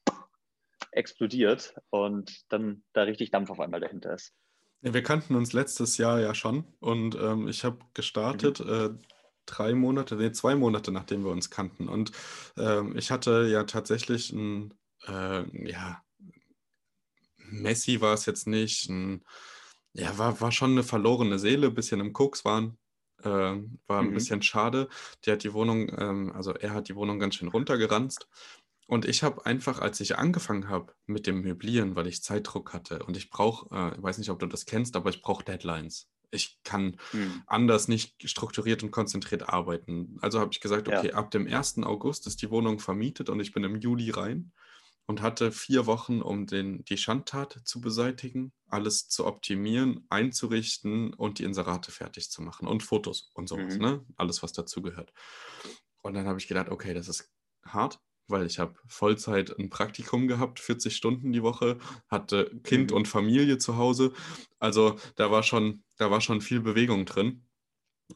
[0.91, 4.35] explodiert und dann da richtig Dampf auf einmal dahinter ist.
[4.83, 8.67] Wir kannten uns letztes Jahr ja schon und ähm, ich habe gestartet Mhm.
[8.67, 8.91] äh,
[9.47, 11.89] drei Monate, nee, zwei Monate nachdem wir uns kannten.
[11.89, 12.13] Und
[12.57, 14.73] ähm, ich hatte ja tatsächlich ein,
[15.07, 16.03] äh, ja,
[17.39, 19.25] Messi war es jetzt nicht, ein,
[19.95, 22.79] ja, war, war schon eine verlorene Seele, ein bisschen im Koks waren.
[23.23, 24.15] Äh, war ein Mhm.
[24.15, 24.89] bisschen schade.
[25.27, 28.29] Der hat die Wohnung, ähm, also er hat die Wohnung ganz schön runtergeranzt.
[28.91, 33.05] Und ich habe einfach, als ich angefangen habe mit dem Möblieren, weil ich Zeitdruck hatte
[33.05, 36.11] und ich brauche, äh, ich weiß nicht, ob du das kennst, aber ich brauche Deadlines.
[36.33, 37.43] Ich kann Hm.
[37.47, 40.17] anders nicht strukturiert und konzentriert arbeiten.
[40.23, 40.99] Also habe ich gesagt, Ja.
[40.99, 41.85] okay, ab dem 1.
[41.85, 44.53] August ist die Wohnung vermietet und ich bin im Juli rein
[45.07, 51.39] und hatte vier Wochen, um den, die Schandtat zu beseitigen, alles zu optimieren, einzurichten und
[51.39, 53.83] die Inserate fertig zu machen und Fotos und sowas, Mhm.
[53.83, 54.05] ne?
[54.17, 55.13] Alles, was dazugehört.
[56.03, 57.31] Und dann habe ich gedacht, okay, das ist
[57.65, 61.79] hart, weil ich habe Vollzeit ein Praktikum gehabt, 40 Stunden die Woche,
[62.09, 62.97] hatte Kind Mhm.
[62.97, 64.13] und Familie zu Hause.
[64.59, 67.45] Also da war schon, da war schon viel Bewegung drin.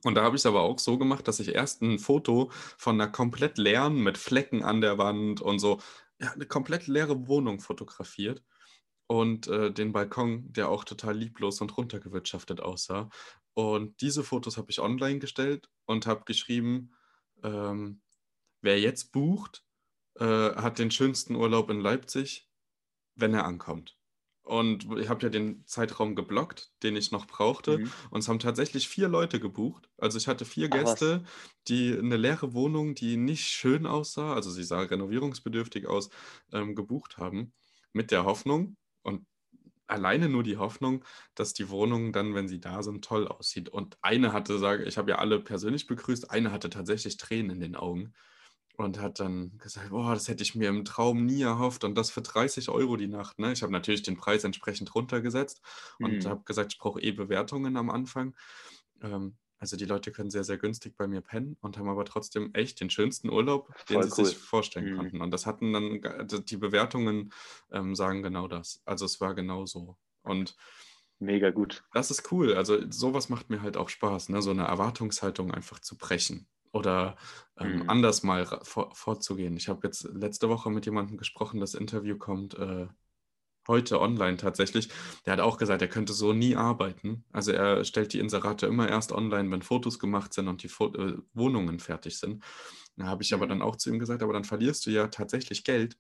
[0.05, 3.01] Und da habe ich es aber auch so gemacht, dass ich erst ein Foto von
[3.01, 5.81] einer komplett leeren, mit Flecken an der Wand und so,
[6.21, 8.43] ja, eine komplett leere Wohnung fotografiert
[9.07, 13.11] und äh, den Balkon, der auch total lieblos und runtergewirtschaftet aussah.
[13.55, 16.93] Und diese Fotos habe ich online gestellt und habe geschrieben,
[17.43, 18.03] ähm,
[18.63, 19.64] wer jetzt bucht,
[20.19, 22.51] äh, hat den schönsten Urlaub in Leipzig,
[23.15, 23.99] wenn er ankommt.
[24.45, 27.79] Und ich habe ja den Zeitraum geblockt, den ich noch brauchte.
[27.79, 27.93] Mhm.
[28.11, 29.89] Und es haben tatsächlich vier Leute gebucht.
[29.97, 30.77] Also ich hatte vier Ach.
[30.77, 31.25] Gäste,
[31.67, 36.11] die eine leere Wohnung, die nicht schön aussah, also sie sah renovierungsbedürftig aus,
[36.53, 37.55] ähm, gebucht haben.
[37.95, 39.27] Mit der Hoffnung und
[39.87, 41.05] alleine nur die Hoffnung,
[41.35, 43.71] dass die Wohnung dann, wenn sie da sind, toll aussieht.
[43.71, 47.61] Und eine hatte, sage ich, habe ja alle persönlich begrüßt, eine hatte tatsächlich Tränen in
[47.61, 48.13] den Augen
[48.77, 52.11] und hat dann gesagt, boah, das hätte ich mir im Traum nie erhofft und das
[52.11, 53.39] für 30 Euro die Nacht.
[53.39, 53.53] Ne?
[53.53, 55.63] Ich habe natürlich den Preis entsprechend runtergesetzt
[56.01, 56.27] und Mhm.
[56.27, 58.35] habe gesagt, ich brauche eh Bewertungen am Anfang.
[59.03, 62.51] Ähm, also die Leute können sehr, sehr günstig bei mir pennen und haben aber trotzdem
[62.55, 64.35] echt den schönsten Urlaub, den Voll sie cool.
[64.35, 64.91] sich vorstellen Mhm.
[64.91, 65.23] konnten.
[65.23, 66.01] Und das hatten dann,
[66.45, 67.33] die Bewertungen
[67.73, 68.83] ähm, sagen genau das.
[68.85, 69.97] Also es war genau so.
[70.23, 70.57] Und
[71.19, 71.83] Mega gut.
[71.93, 72.55] das ist cool.
[72.55, 74.43] Also sowas macht mir halt auch Spaß, ne?
[74.43, 77.17] so eine Erwartungshaltung einfach zu brechen oder
[77.59, 77.89] ähm, Mhm.
[77.89, 79.57] anders mal vor, vorzugehen.
[79.57, 82.89] Ich habe jetzt letzte Woche mit jemandem gesprochen, das Interview kommt äh,
[83.69, 84.89] heute online tatsächlich.
[85.27, 87.25] Der hat auch gesagt, er könnte so nie arbeiten.
[87.33, 90.89] Also er stellt die Inserate immer erst online, wenn Fotos gemacht sind und die Fo
[90.95, 92.45] äh, Wohnungen fertig sind.
[92.97, 93.49] Da habe ich aber Mhm.
[93.49, 95.99] dann auch zu ihm gesagt, aber dann verlierst du ja tatsächlich Geld,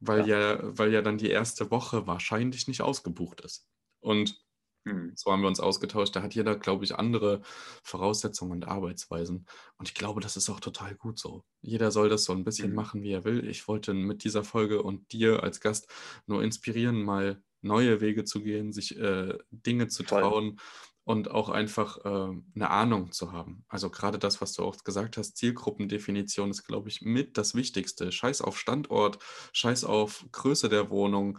[0.00, 3.68] weil ja, weil ja dann die erste Woche wahrscheinlich nicht ausgebucht ist.
[4.00, 4.40] Und
[4.84, 5.16] Mhm.
[5.16, 6.16] so haben wir uns ausgetauscht.
[6.16, 7.42] Da hat jeder, glaube ich, andere
[7.84, 9.46] Voraussetzungen und Arbeitsweisen.
[9.76, 11.44] Und ich glaube, das ist auch total gut so.
[11.60, 12.74] Jeder soll das so ein bisschen Mhm.
[12.74, 13.46] machen, wie er will.
[13.48, 15.88] Ich wollte mit dieser Folge und dir als Gast
[16.26, 20.20] nur inspirieren, mal neue Wege zu gehen, sich äh, Dinge zu Voll.
[20.22, 20.58] trauen
[21.04, 22.08] und auch einfach äh,
[22.54, 23.64] eine Ahnung zu haben.
[23.68, 28.12] Also gerade das, was du auch gesagt hast, Zielgruppendefinition ist, glaube ich, mit das Wichtigste.
[28.12, 29.18] Scheiß auf Standort,
[29.52, 31.38] scheiß auf Größe der Wohnung.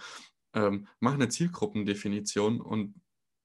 [0.54, 2.96] Ähm, mach eine Zielgruppendefinition und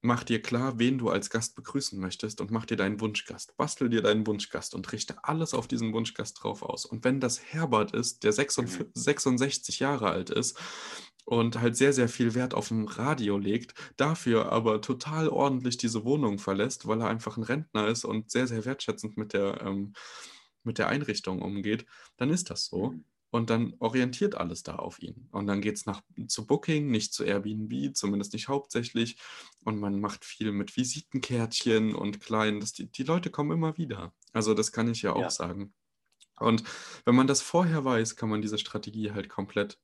[0.03, 3.57] mach dir klar, wen du als Gast begrüßen möchtest und mach dir deinen Wunschgast.
[3.57, 6.87] Bastel dir deinen Wunschgast und richte alles auf diesen Wunschgast drauf aus.
[6.87, 10.59] Und wenn das Herbert ist, der 46, 66 Jahre alt ist
[11.25, 16.05] und halt sehr, sehr viel Wert auf dem Radio legt, dafür aber total ordentlich diese
[16.05, 19.95] Wohnung verlässt, weil er einfach ein Rentner ist und sehr, sehr wertschätzend mit der, ähm,
[20.63, 21.87] mit der Einrichtung umgeht,
[22.17, 22.91] dann ist das so.
[22.91, 23.05] Mhm.
[23.31, 25.29] Und dann orientiert alles da auf ihn.
[25.33, 25.85] Und dann geht es
[26.29, 29.19] zu Booking, nicht zu Airbnb, zumindest nicht hauptsächlich.
[29.65, 32.61] Und man macht viel mit Visitenkärtchen und kleinen.
[32.61, 34.15] Das, die, die Leute kommen immer wieder.
[34.33, 35.31] Also das kann ich ja auch Ja.
[35.31, 35.75] sagen.
[36.39, 36.65] Und
[37.05, 39.79] wenn man das vorher weiß, kann man diese Strategie halt komplett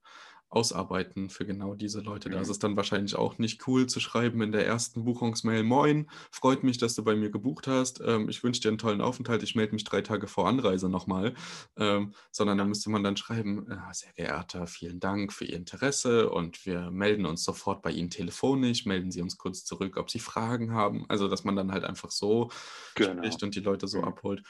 [0.53, 2.30] ausarbeiten für genau diese Leute.
[2.30, 2.50] Da ist Mhm.
[2.50, 6.78] es dann wahrscheinlich auch nicht cool zu schreiben in der ersten Buchungsmail, Moin, freut mich,
[6.78, 8.00] dass du bei mir gebucht hast.
[8.05, 9.42] Ähm, ich wünsche dir einen tollen Aufenthalt.
[9.42, 11.34] Ich melde mich drei Tage vor Anreise nochmal.
[11.76, 16.30] Ähm, sondern da müsste man dann schreiben, äh, sehr geehrter, vielen Dank für Ihr Interesse
[16.30, 20.18] und wir melden uns sofort bei Ihnen telefonisch, melden Sie uns kurz zurück, ob Sie
[20.20, 21.05] Fragen haben.
[21.09, 22.50] Also, dass man dann halt einfach so
[22.94, 23.38] Genau.
[23.38, 24.05] spricht und die Leute so Mhm.
[24.05, 24.42] abholt.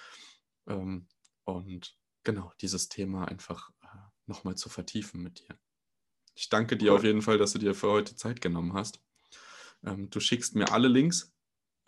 [0.66, 1.09] Ähm,
[1.44, 3.86] und genau, dieses Thema einfach äh,
[4.26, 5.59] nochmal zu vertiefen mit dir.
[6.35, 9.01] Ich danke dir auf jeden Fall, dass du dir für heute Zeit genommen hast.
[9.85, 11.33] Ähm, du schickst mir alle Links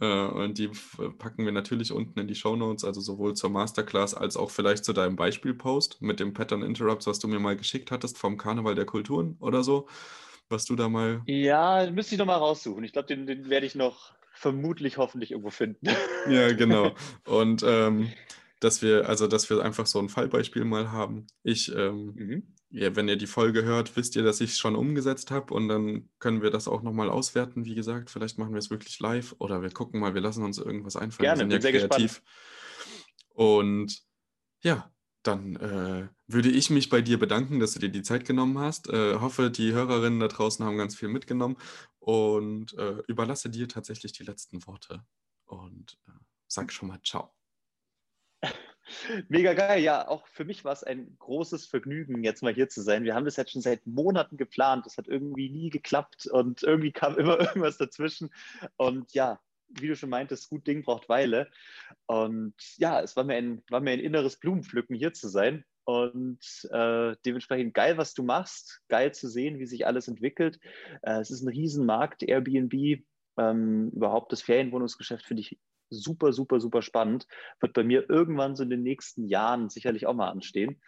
[0.00, 0.70] äh, und die
[1.18, 4.84] packen wir natürlich unten in die Show Notes, also sowohl zur Masterclass als auch vielleicht
[4.84, 8.74] zu deinem Beispielpost mit dem Pattern Interrupts, was du mir mal geschickt hattest vom Karneval
[8.74, 9.88] der Kulturen oder so,
[10.48, 11.22] was du da mal.
[11.26, 12.84] Ja, müsste ich nochmal raussuchen.
[12.84, 15.86] Ich glaube, den, den werde ich noch vermutlich hoffentlich irgendwo finden.
[16.28, 16.92] Ja, genau.
[17.26, 18.12] Und ähm,
[18.64, 21.26] dass wir, also dass wir einfach so ein Fallbeispiel mal haben.
[21.42, 22.54] Ich ähm, Mhm.
[22.70, 25.68] Ja, wenn ihr die Folge hört, wisst ihr, dass ich es schon umgesetzt habe und
[25.68, 27.64] dann können wir das auch nochmal auswerten.
[27.64, 30.58] Wie gesagt, vielleicht machen wir es wirklich live oder wir gucken mal, wir lassen uns
[30.58, 31.24] irgendwas einfallen.
[31.24, 32.22] Gerne, wir bin sind ja sehr kreativ.
[33.28, 34.02] Und
[34.62, 34.92] ja,
[35.22, 38.88] dann äh, würde ich mich bei dir bedanken, dass du dir die Zeit genommen hast.
[38.88, 41.56] Äh, hoffe, die Hörerinnen da draußen haben ganz viel mitgenommen
[42.00, 45.04] und äh, überlasse dir tatsächlich die letzten Worte
[45.44, 46.12] und äh,
[46.48, 47.32] sag schon mal Ciao.
[49.28, 52.82] Mega geil, ja, auch für mich war es ein großes Vergnügen, jetzt mal hier zu
[52.82, 53.04] sein.
[53.04, 56.92] Wir haben das jetzt schon seit Monaten geplant, das hat irgendwie nie geklappt und irgendwie
[56.92, 58.30] kam immer irgendwas dazwischen.
[58.76, 61.50] Und ja, wie du schon meintest, gut Ding braucht Weile.
[62.06, 65.64] Und ja, es war mir ein, war mir ein inneres Blumenpflücken, hier zu sein.
[65.84, 70.58] Und äh, dementsprechend geil, was du machst, geil zu sehen, wie sich alles entwickelt.
[71.02, 73.04] Äh, es ist ein Riesenmarkt, Airbnb,
[73.36, 75.58] ähm, überhaupt das Ferienwohnungsgeschäft finde ich
[75.90, 77.26] super, super, super spannend.
[77.60, 80.80] Wird bei mir irgendwann so in den nächsten Jahren sicherlich auch mal anstehen.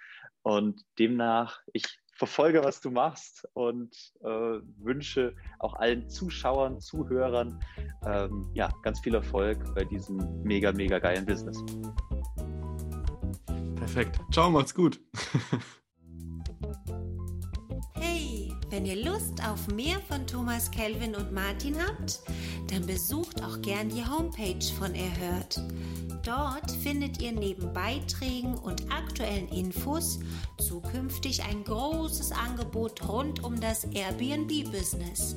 [0.43, 1.85] Und demnach, ich
[2.17, 7.61] verfolge, was du machst und äh, wünsche auch allen Zuschauern, Zuhörern
[8.07, 11.63] ähm, ja, ganz viel Erfolg bei diesem mega, mega geilen Business.
[13.77, 14.19] Perfekt.
[14.33, 15.01] Ciao, macht's gut.
[18.77, 22.21] Wenn ihr Lust auf mehr von Thomas Kelvin und Martin habt,
[22.71, 25.63] dann besucht auch gern die Homepage von Erhört.
[26.23, 30.19] Dort findet ihr neben Beiträgen und aktuellen Infos
[30.59, 35.37] zukünftig ein großes Angebot rund um das Airbnb-Business.